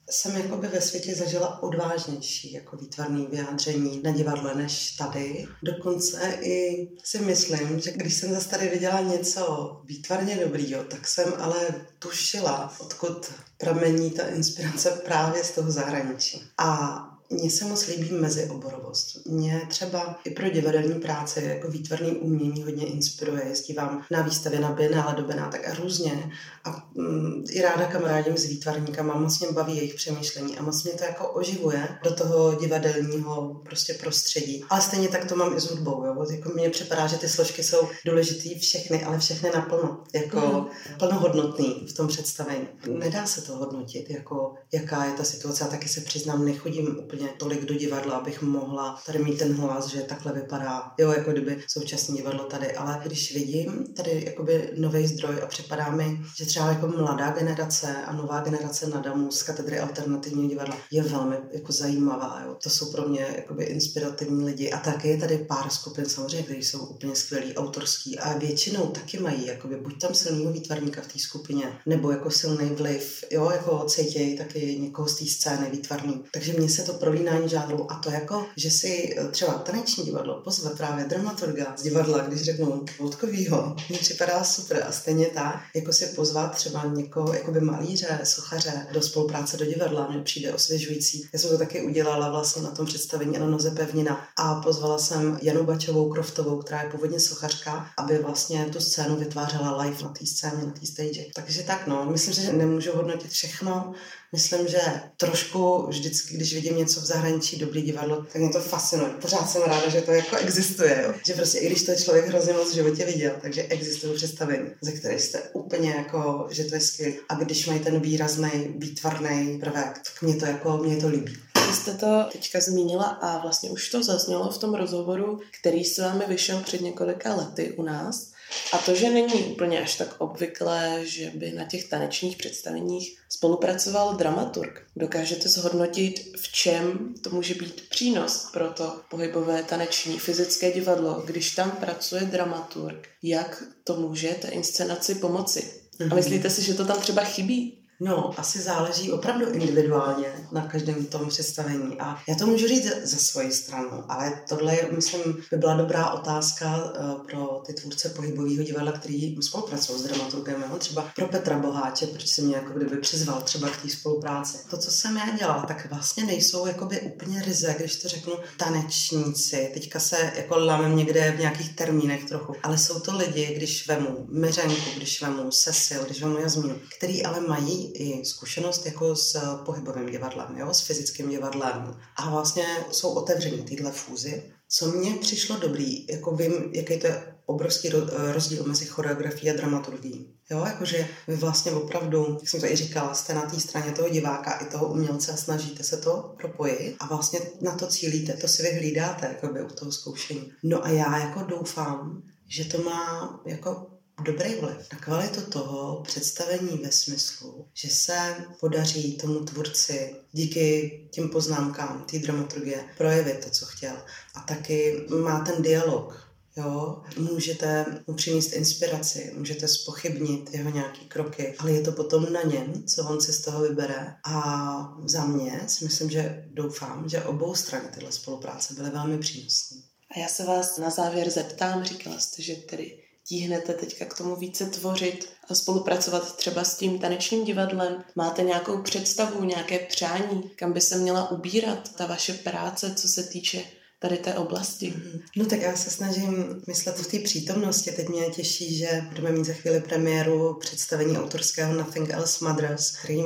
jsem 0.10 0.38
jakoby 0.38 0.68
ve 0.68 0.82
světě 0.82 1.16
zažila 1.16 1.64
odvážnější 1.64 2.54
jako 2.54 2.78
výtvarný 2.78 3.28
vyjádření 3.28 4.02
na 4.04 4.12
divadle 4.12 4.56
než 4.56 4.92
tady. 4.92 5.48
Dokonce 5.64 6.38
i 6.42 6.88
si 7.04 7.20
myslím, 7.20 7.80
že 7.80 7.92
když 7.92 8.14
jsem 8.14 8.34
zase 8.34 8.50
tady 8.50 8.70
viděla 8.70 9.02
něco 9.02 9.72
výtvarně 9.86 10.36
dobrýho, 10.36 10.84
tak 10.84 11.08
jsem 11.08 11.34
ale 11.38 11.86
tušila, 12.00 12.76
odkud 12.80 13.32
pramení 13.58 14.12
ta 14.12 14.28
inspirace 14.28 15.02
právě 15.06 15.44
z 15.44 15.52
toho 15.52 15.72
zahraničí. 15.72 16.44
A 16.58 17.02
mně 17.30 17.52
se 17.52 17.66
moc 17.66 17.88
líbí 17.88 18.12
mezioborovost. 18.12 19.26
Mě 19.26 19.62
třeba 19.70 20.20
i 20.24 20.30
pro 20.30 20.50
divadelní 20.50 21.00
práce 21.00 21.42
jako 21.42 21.68
výtvarný 21.68 22.12
umění 22.12 22.64
hodně 22.64 22.88
inspiruje. 22.88 23.42
Jezdívám 23.48 24.06
na 24.12 24.22
výstavě 24.22 24.60
na 24.60 24.72
Biennále 24.72 25.16
do 25.16 25.24
Benátek 25.24 25.68
a 25.68 25.74
různě. 25.74 26.32
A 26.64 26.90
mm, 26.96 27.44
i 27.50 27.62
ráda 27.62 27.86
kamarádím 27.86 28.38
s 28.38 28.46
výtvarníkama, 28.46 29.16
moc 29.16 29.40
mě 29.40 29.52
baví 29.52 29.78
jejich 29.78 29.96
přemýšlení 29.96 30.58
a 30.58 30.64
moc 30.64 30.84
mě 30.84 30.94
to 30.94 31.04
jako 31.04 31.28
oživuje 31.28 31.88
do 32.04 32.14
toho 32.14 32.56
divadelního 32.56 33.62
prostě 33.64 33.94
prostředí. 33.94 34.64
Ale 34.70 34.82
stejně 34.82 35.08
tak 35.08 35.26
to 35.26 35.36
mám 35.36 35.58
i 35.58 35.62
s 35.62 35.70
hudbou. 35.70 36.06
Jo? 36.06 36.26
Jako 36.32 36.50
mně 36.50 36.70
připadá, 36.70 37.08
že 37.08 37.18
ty 37.18 37.30
složky 37.30 37.64
jsou 37.64 37.88
důležitý 38.06 38.60
všechny, 38.60 39.04
ale 39.04 39.20
všechny 39.20 39.50
naplno. 39.56 40.04
Jako 40.14 40.40
mm. 40.40 40.98
plnohodnotný 41.00 41.86
v 41.90 41.94
tom 41.94 42.08
představení. 42.08 42.68
Nedá 42.88 43.26
se 43.26 43.42
to 43.42 43.56
hodnotit, 43.56 44.10
jako 44.10 44.54
jaká 44.72 45.06
je 45.06 45.12
ta 45.12 45.24
situace. 45.24 45.64
A 45.64 45.68
taky 45.68 45.90
se 45.90 46.02
přiznám, 46.02 46.46
nechodím 46.46 46.98
úplně 47.00 47.15
úplně 47.16 47.30
tolik 47.38 47.66
do 47.66 47.74
divadla, 47.74 48.16
abych 48.16 48.42
mohla 48.42 49.02
tady 49.06 49.20
mít 49.20 49.40
ten 49.40 49.54
hlas, 49.54 49.88
že 49.88 50.02
takhle 50.02 50.34
vypadá, 50.34 50.92
jo, 50.98 51.12
jako 51.12 51.32
kdyby 51.32 51.64
současné 51.68 52.16
divadlo 52.16 52.44
tady, 52.44 52.72
ale 52.72 53.02
když 53.04 53.36
vidím 53.36 53.94
tady 53.96 54.24
jakoby 54.26 54.70
nový 54.78 55.08
zdroj 55.08 55.36
a 55.44 55.46
připadá 55.46 55.92
mi, 55.92 56.22
že 56.38 56.46
třeba 56.46 56.70
jako 56.70 56.88
mladá 56.88 57.32
generace 57.32 57.96
a 58.06 58.14
nová 58.14 58.42
generace 58.42 58.88
Nadamu 58.88 59.32
z 59.32 59.44
katedry 59.44 59.80
alternativního 59.80 60.50
divadla 60.50 60.78
je 60.92 61.04
velmi 61.04 61.36
jako 61.52 61.72
zajímavá, 61.72 62.42
jo. 62.46 62.58
To 62.64 62.70
jsou 62.70 62.92
pro 62.92 63.10
mě 63.10 63.28
jakoby 63.36 63.64
inspirativní 63.64 64.46
lidi 64.46 64.72
a 64.72 64.78
taky 64.78 65.08
je 65.08 65.18
tady 65.18 65.38
pár 65.38 65.70
skupin 65.70 66.06
samozřejmě, 66.06 66.44
které 66.44 66.60
jsou 66.60 66.80
úplně 66.80 67.16
skvělí, 67.16 67.56
autorský 67.56 68.20
a 68.20 68.38
většinou 68.38 68.88
taky 68.88 69.20
mají 69.20 69.46
jakoby 69.48 69.76
buď 69.76 70.02
tam 70.02 70.14
silného 70.14 70.52
výtvarníka 70.52 71.02
v 71.02 71.14
té 71.14 71.20
skupině, 71.20 71.66
nebo 71.86 72.12
jako 72.12 72.32
silný 72.32 72.70
vliv, 72.70 73.24
jo, 73.32 73.50
jako 73.50 73.86
cítějí 73.88 74.38
taky 74.38 74.78
někoho 74.80 75.08
z 75.08 75.16
té 75.20 75.26
scény 75.26 75.70
výtvarný. 75.72 76.24
Takže 76.32 76.54
mně 76.54 76.70
se 76.70 76.84
to 76.84 76.94
prolínání 77.06 77.50
žádrů 77.50 77.92
a 77.92 77.96
to 77.96 78.12
jako, 78.12 78.46
že 78.58 78.72
si 78.72 79.16
eh, 79.18 79.28
třeba 79.28 79.54
taneční 79.54 80.04
divadlo 80.04 80.42
pozve 80.44 80.70
právě 80.70 81.06
dramaturga 81.06 81.74
z 81.78 81.84
divadla, 81.84 82.18
když 82.18 82.42
řeknu 82.42 82.86
Vodkovýho, 83.00 83.76
mi 83.92 83.98
připadá 83.98 84.44
super 84.44 84.84
a 84.88 84.92
stejně 84.92 85.26
tak, 85.26 85.62
jako 85.76 85.94
si 85.94 86.06
pozvat 86.06 86.56
třeba 86.56 86.86
někoho, 86.86 87.34
jako 87.34 87.52
by 87.52 87.62
malíře, 87.62 88.20
sochaře 88.24 88.88
do 88.92 89.02
spolupráce 89.02 89.58
do 89.58 89.66
divadla, 89.66 90.12
mi 90.12 90.22
přijde 90.24 90.54
osvěžující. 90.54 91.30
Já 91.34 91.40
jsem 91.40 91.50
to 91.50 91.58
taky 91.58 91.82
udělala 91.82 92.30
vlastně 92.30 92.62
na 92.62 92.72
tom 92.72 92.86
představení 92.86 93.40
na 93.40 93.46
noze 93.46 93.72
pevnina 93.72 94.28
a 94.38 94.56
pozvala 94.56 94.98
jsem 94.98 95.40
Janu 95.42 95.64
Bačovou 95.64 96.10
Kroftovou, 96.10 96.58
která 96.58 96.82
je 96.82 96.90
původně 96.90 97.20
sochařka, 97.20 97.88
aby 97.98 98.18
vlastně 98.18 98.66
tu 98.66 98.80
scénu 98.80 99.16
vytvářela 99.16 99.82
live 99.82 100.04
na 100.04 100.10
té 100.10 100.26
scéně, 100.26 100.66
na 100.66 100.72
té 100.72 100.86
stage. 100.86 101.26
Takže 101.36 101.64
tak 101.64 101.88
no, 101.88 102.06
myslím, 102.06 102.34
že 102.34 102.54
nemůžu 102.54 102.92
hodnotit 102.96 103.32
všechno, 103.32 103.94
myslím, 104.36 104.68
že 104.68 104.82
trošku 105.18 105.88
vždycky, 105.88 106.36
když 106.36 106.54
vidím 106.54 106.78
něco 106.78 107.02
v 107.02 107.06
zahraničí, 107.06 107.60
dobrý 107.60 107.82
divadlo, 107.82 108.16
tak 108.16 108.36
mě 108.36 108.50
to 108.50 108.60
fascinuje. 108.60 109.10
Pořád 109.22 109.50
jsem 109.50 109.62
ráda, 109.62 109.90
že 109.90 110.02
to 110.02 110.12
jako 110.12 110.36
existuje. 110.36 111.04
Jo. 111.06 111.14
Že 111.26 111.34
prostě 111.34 111.60
i 111.60 111.68
když 111.68 111.84
to 111.84 111.96
člověk 111.96 112.28
hrozně 112.28 112.54
moc 112.54 112.72
v 112.72 112.74
životě 112.74 113.06
viděl, 113.06 113.32
takže 113.42 113.64
existují 113.64 114.16
představení, 114.16 114.70
ze 114.82 114.92
kterých 114.92 115.22
jste 115.22 115.42
úplně 115.54 115.90
jako, 115.90 116.48
že 116.52 116.64
to 116.64 116.76
je 116.76 116.82
skvělé. 116.82 117.16
A 117.30 117.36
když 117.36 117.68
mají 117.68 117.80
ten 117.80 118.00
výrazný, 118.00 118.52
výtvarný 118.78 119.60
prvek, 119.60 120.02
tak 120.06 120.22
mě 120.22 120.36
to 120.36 120.46
jako, 120.46 120.78
mě 120.78 120.98
to 120.98 121.08
líbí. 121.08 121.38
Vy 121.68 121.74
jste 121.74 121.94
to 121.94 122.26
teďka 122.32 122.60
zmínila 122.60 123.06
a 123.06 123.42
vlastně 123.42 123.70
už 123.70 123.90
to 123.90 124.04
zaznělo 124.04 124.52
v 124.52 124.58
tom 124.58 124.74
rozhovoru, 124.74 125.40
který 125.60 125.86
s 125.86 125.98
vámi 125.98 126.24
vyšel 126.28 126.60
před 126.60 126.82
několika 126.82 127.36
lety 127.36 127.74
u 127.78 127.84
nás. 127.84 128.35
A 128.74 128.78
to, 128.78 128.96
že 128.96 129.10
není 129.10 129.44
úplně 129.44 129.82
až 129.82 129.96
tak 129.96 130.16
obvyklé, 130.18 131.02
že 131.04 131.32
by 131.36 131.52
na 131.52 131.66
těch 131.66 131.90
tanečních 131.90 132.38
představeních 132.38 133.18
spolupracoval 133.30 134.14
dramaturg. 134.14 134.82
Dokážete 134.96 135.50
zhodnotit, 135.50 136.32
v 136.38 136.52
čem 136.52 137.14
to 137.22 137.30
může 137.30 137.54
být 137.54 137.90
přínos 137.90 138.50
pro 138.54 138.70
to 138.70 139.02
pohybové 139.10 139.64
taneční 139.64 140.20
fyzické 140.20 140.72
divadlo, 140.72 141.24
když 141.26 141.56
tam 141.56 141.72
pracuje 141.72 142.22
dramaturg, 142.22 143.08
jak 143.24 143.64
to 143.84 143.96
může 143.96 144.30
té 144.30 144.48
inscenaci 144.48 145.16
pomoci? 145.16 145.82
A 146.00 146.04
mhm. 146.04 146.16
myslíte 146.16 146.50
si, 146.50 146.64
že 146.64 146.74
to 146.74 146.86
tam 146.86 147.02
třeba 147.02 147.24
chybí? 147.24 147.85
No, 148.00 148.40
asi 148.40 148.62
záleží 148.62 149.12
opravdu 149.12 149.50
individuálně 149.50 150.28
na 150.52 150.62
každém 150.62 151.06
tom 151.06 151.30
představení. 151.30 152.00
A 152.00 152.18
já 152.30 152.36
to 152.36 152.46
můžu 152.46 152.68
říct 152.68 152.92
ze 153.04 153.18
svojí 153.18 153.52
strany, 153.52 153.88
ale 154.10 154.42
tohle, 154.50 154.78
myslím, 154.96 155.38
by 155.52 155.58
byla 155.58 155.76
dobrá 155.76 156.12
otázka 156.12 156.76
uh, 156.76 157.28
pro 157.28 157.62
ty 157.66 157.74
tvůrce 157.74 158.10
pohybového 158.10 158.64
divadla, 158.64 158.92
který 158.92 159.38
spolupracují 159.42 160.00
s 160.00 160.04
dramaturgem. 160.04 160.66
Jo? 160.70 160.78
Třeba 160.78 161.12
pro 161.16 161.28
Petra 161.28 161.58
Boháče, 161.58 162.08
proč 162.08 162.28
si 162.28 162.42
mě 162.42 162.56
jako 162.56 162.74
kdyby 162.74 162.98
přizval 162.98 163.42
třeba 163.42 163.70
k 163.70 163.82
té 163.82 163.90
spolupráci. 163.90 164.58
To, 164.70 164.78
co 164.78 164.92
jsem 164.92 165.18
já 165.18 165.38
dělala, 165.38 165.66
tak 165.66 165.90
vlastně 165.90 166.24
nejsou 166.26 166.66
jakoby 166.66 167.02
úplně 167.02 167.42
ryze, 167.42 167.76
když 167.78 167.96
to 167.96 168.08
řeknu, 168.08 168.34
tanečníci. 168.58 169.72
Teďka 169.74 170.00
se 170.00 170.32
jako 170.36 170.60
lamem 170.60 170.96
někde 170.96 171.32
v 171.32 171.40
nějakých 171.40 171.76
termínech 171.76 172.26
trochu, 172.26 172.56
ale 172.64 172.78
jsou 172.78 173.00
to 173.00 173.18
lidi, 173.18 173.54
když 173.56 173.88
vemu 173.88 174.28
Myřenku, 174.30 174.90
když 174.98 175.22
vemu 175.22 175.52
Sesil, 175.52 176.04
když 176.06 176.22
vemu 176.22 176.40
Jazmínu, 176.40 176.76
který 176.98 177.26
ale 177.26 177.40
mají 177.42 177.85
i 177.94 178.26
zkušenost 178.26 178.86
jako 178.86 179.16
s 179.16 179.58
pohybovým 179.66 180.10
divadlem, 180.10 180.58
jo, 180.58 180.74
s 180.74 180.82
fyzickým 180.82 181.30
divadlem 181.30 181.98
a 182.16 182.30
vlastně 182.30 182.66
jsou 182.92 183.10
otevřeny 183.10 183.64
tyhle 183.64 183.92
fúzy. 183.92 184.52
Co 184.70 184.92
mně 184.92 185.16
přišlo 185.16 185.58
dobrý, 185.60 186.08
jako 186.08 186.36
vím, 186.36 186.54
jaký 186.74 187.00
to 187.00 187.08
je 187.08 187.36
obrovský 187.46 187.90
rozdíl 188.34 188.64
mezi 188.64 188.86
choreografií 188.86 189.52
a 189.52 189.56
dramaturgií. 189.56 190.36
Jo, 190.52 190.64
jakože 190.66 191.08
vy 191.28 191.36
vlastně 191.36 191.72
opravdu, 191.72 192.38
jak 192.40 192.50
jsem 192.50 192.60
to 192.60 192.66
i 192.66 192.76
říkala, 192.76 193.14
jste 193.14 193.34
na 193.34 193.42
té 193.42 193.60
straně 193.60 193.92
toho 193.92 194.10
diváka 194.10 194.52
i 194.52 194.66
toho 194.66 194.88
umělce 194.88 195.32
a 195.32 195.38
snažíte 195.38 195.84
se 195.84 195.98
to 195.98 196.34
propojit 196.38 196.96
a 197.00 197.06
vlastně 197.08 197.40
na 197.62 197.76
to 197.76 197.88
cílíte, 197.88 198.34
to 198.34 198.48
si 198.48 198.64
vyhlídáte 198.64 199.26
jako 199.26 199.54
by 199.54 199.62
u 199.64 199.68
toho 199.68 199.92
zkoušení. 199.92 200.52
No 200.64 200.86
a 200.86 200.90
já 200.90 201.18
jako 201.18 201.44
doufám, 201.44 202.24
že 202.48 202.66
to 202.66 202.82
má 202.82 203.40
jako 203.46 203.88
dobrý 204.24 204.56
vliv 204.56 204.78
na 204.94 205.00
kvalitu 205.00 205.42
toho 205.42 206.04
představení 206.04 206.78
ve 206.84 206.92
smyslu, 206.92 207.68
že 207.74 207.90
se 207.90 208.36
podaří 208.60 209.18
tomu 209.18 209.40
tvůrci 209.40 210.16
díky 210.32 211.00
těm 211.12 211.30
poznámkám 211.30 212.06
té 212.12 212.20
dramaturgie 212.20 212.86
projevit 212.98 213.46
to, 213.46 213.50
co 213.50 213.66
chtěl. 213.66 213.96
A 214.36 214.40
taky 214.40 215.06
má 215.22 215.40
ten 215.40 215.62
dialog, 215.62 216.26
Jo, 216.58 217.02
můžete 217.18 217.86
mu 218.08 218.14
přinést 218.14 218.54
inspiraci, 218.54 219.34
můžete 219.38 219.68
spochybnit 219.68 220.54
jeho 220.54 220.70
nějaké 220.70 221.00
kroky, 221.08 221.56
ale 221.60 221.72
je 221.72 221.82
to 221.82 221.92
potom 221.92 222.34
na 222.34 222.42
něm, 222.42 222.84
co 222.88 223.04
on 223.04 223.22
si 223.22 223.34
z 223.34 223.42
toho 223.42 223.62
vybere. 223.62 224.16
A 224.24 224.98
za 225.06 225.26
mě 225.26 225.62
si 225.68 225.86
myslím, 225.86 226.10
že 226.10 226.46
doufám, 226.54 227.10
že 227.10 227.24
obou 227.24 227.56
strany 227.56 227.90
tyhle 227.94 228.12
spolupráce 228.12 228.74
byly 228.74 228.90
velmi 228.90 229.18
přínosné. 229.18 229.78
A 230.16 230.20
já 230.20 230.28
se 230.28 230.46
vás 230.46 230.78
na 230.78 230.90
závěr 230.90 231.30
zeptám, 231.30 231.84
říkala 231.84 232.20
jste, 232.20 232.42
že 232.42 232.56
tedy 232.56 233.05
tíhnete 233.28 233.74
teďka 233.74 234.06
k 234.06 234.18
tomu 234.18 234.36
více 234.36 234.66
tvořit 234.66 235.30
a 235.50 235.56
spolupracovat 235.56 236.36
třeba 236.36 236.64
s 236.64 236.78
tím 236.78 237.00
tanečním 237.00 237.46
divadlem? 237.46 238.04
Máte 238.16 238.44
nějakou 238.44 238.82
představu, 238.82 239.44
nějaké 239.44 239.80
přání, 239.80 240.50
kam 240.56 240.74
by 240.74 240.82
se 240.82 240.98
měla 240.98 241.32
ubírat 241.32 241.96
ta 241.96 242.06
vaše 242.06 242.34
práce, 242.34 242.96
co 242.96 243.08
se 243.08 243.24
týče 243.24 243.64
tady 244.00 244.18
té 244.18 244.34
oblasti. 244.34 244.94
Mhm. 244.98 245.20
No 245.38 245.46
tak 245.46 245.62
já 245.62 245.76
se 245.76 245.90
snažím 245.90 246.62
myslet 246.68 247.00
v 247.00 247.08
té 247.08 247.20
přítomnosti. 247.20 247.92
Teď 247.92 248.10
mě 248.10 248.30
těší, 248.30 248.78
že 248.78 249.02
budeme 249.10 249.32
mít 249.32 249.46
za 249.46 249.54
chvíli 249.54 249.82
premiéru 249.82 250.58
představení 250.60 251.18
autorského 251.18 251.74
Nothing 251.74 252.10
Else 252.10 252.46
Mothers, 252.46 252.98
který 252.98 253.24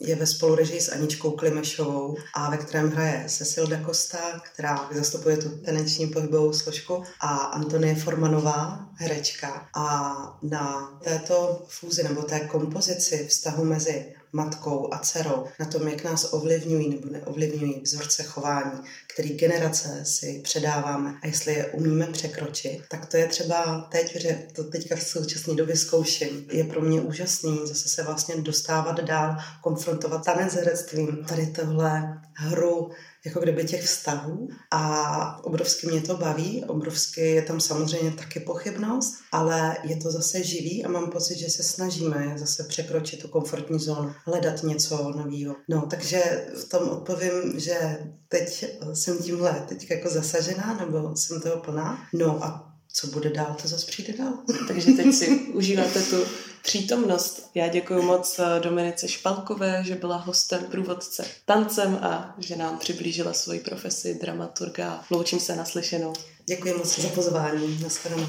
je 0.00 0.16
ve 0.16 0.26
spolurežii 0.26 0.80
s 0.80 0.92
Aničkou 0.92 1.30
Klimešovou 1.30 2.16
a 2.34 2.50
ve 2.50 2.56
kterém 2.56 2.90
hraje 2.90 3.24
Cecil 3.28 3.66
da 3.66 3.84
Costa, 3.86 4.40
která 4.52 4.88
zastupuje 4.92 5.36
tu 5.36 5.48
taneční 5.48 6.06
pohybovou 6.06 6.52
složku 6.52 7.02
a 7.20 7.28
Antonie 7.36 7.94
Formanová 7.94 8.88
herečka 8.94 9.68
a 9.74 10.14
na 10.42 10.98
této 11.04 11.66
fúzi 11.68 12.02
nebo 12.02 12.22
té 12.22 12.40
kompozici 12.40 13.26
vztahu 13.28 13.64
mezi 13.64 14.14
matkou 14.32 14.94
a 14.94 14.98
dcerou, 14.98 15.46
na 15.60 15.66
tom, 15.66 15.88
jak 15.88 16.04
nás 16.04 16.32
ovlivňují 16.32 16.90
nebo 16.90 17.08
neovlivňují 17.12 17.80
vzorce 17.80 18.22
chování, 18.22 18.80
který 19.14 19.28
generace 19.28 20.04
si 20.04 20.40
předáváme. 20.44 21.14
A 21.22 21.26
jestli 21.26 21.52
je 21.54 21.66
umíme 21.66 22.06
překročit, 22.06 22.82
tak 22.88 23.06
to 23.06 23.16
je 23.16 23.26
třeba 23.26 23.88
teď, 23.90 24.16
že 24.16 24.46
to 24.52 24.64
teďka 24.64 24.96
v 24.96 25.02
současné 25.02 25.54
době 25.54 25.76
zkouším, 25.76 26.46
je 26.52 26.64
pro 26.64 26.80
mě 26.80 27.00
úžasný 27.00 27.60
zase 27.64 27.88
se 27.88 28.02
vlastně 28.02 28.36
dostávat 28.36 29.00
dál, 29.00 29.36
konfrontovat 29.60 30.24
tanec 30.24 30.54
herectvím, 30.54 31.24
tady 31.28 31.46
tohle 31.46 32.20
hru 32.34 32.90
jako 33.26 33.40
kdyby 33.40 33.64
těch 33.64 33.82
vztahů 33.82 34.48
a 34.70 35.44
obrovsky 35.44 35.86
mě 35.86 36.00
to 36.00 36.16
baví, 36.16 36.64
obrovsky 36.64 37.20
je 37.20 37.42
tam 37.42 37.60
samozřejmě 37.60 38.10
taky 38.10 38.40
pochybnost, 38.40 39.14
ale 39.32 39.76
je 39.84 39.96
to 39.96 40.10
zase 40.10 40.42
živý 40.42 40.84
a 40.84 40.88
mám 40.88 41.10
pocit, 41.10 41.38
že 41.38 41.50
se 41.50 41.62
snažíme 41.62 42.34
zase 42.36 42.64
překročit 42.64 43.22
tu 43.22 43.28
komfortní 43.28 43.78
zónu, 43.78 44.12
hledat 44.24 44.62
něco 44.62 45.12
nového. 45.16 45.56
No, 45.68 45.86
takže 45.90 46.46
v 46.62 46.68
tom 46.68 46.88
odpovím, 46.88 47.60
že 47.60 47.98
teď 48.28 48.64
jsem 48.94 49.18
tímhle 49.18 49.64
teď 49.68 49.90
jako 49.90 50.08
zasažená, 50.08 50.76
nebo 50.80 51.16
jsem 51.16 51.40
toho 51.40 51.56
plná. 51.56 52.08
No 52.12 52.44
a 52.44 52.72
co 52.92 53.06
bude 53.06 53.30
dál, 53.30 53.56
to 53.62 53.68
zase 53.68 53.86
přijde 53.86 54.12
dál. 54.12 54.32
Takže 54.68 54.92
teď 54.92 55.14
si 55.14 55.38
užíváte 55.54 56.02
tu 56.02 56.16
přítomnost. 56.62 57.50
Já 57.54 57.68
děkuji 57.68 58.02
moc 58.02 58.38
eh, 58.38 58.60
Dominice 58.60 59.08
Špalkové, 59.08 59.84
že 59.84 59.94
byla 59.94 60.16
hostem 60.16 60.64
průvodce 60.64 61.24
tancem 61.44 61.98
a 62.02 62.34
že 62.38 62.56
nám 62.56 62.78
přiblížila 62.78 63.32
svoji 63.32 63.60
profesi 63.60 64.18
dramaturga. 64.22 65.04
Loučím 65.10 65.40
se 65.40 65.56
naslyšenou. 65.56 66.12
Děkuji 66.48 66.74
moc 66.74 66.98
za 66.98 67.08
pozvání. 67.08 67.78
Naschledanou. 67.82 68.28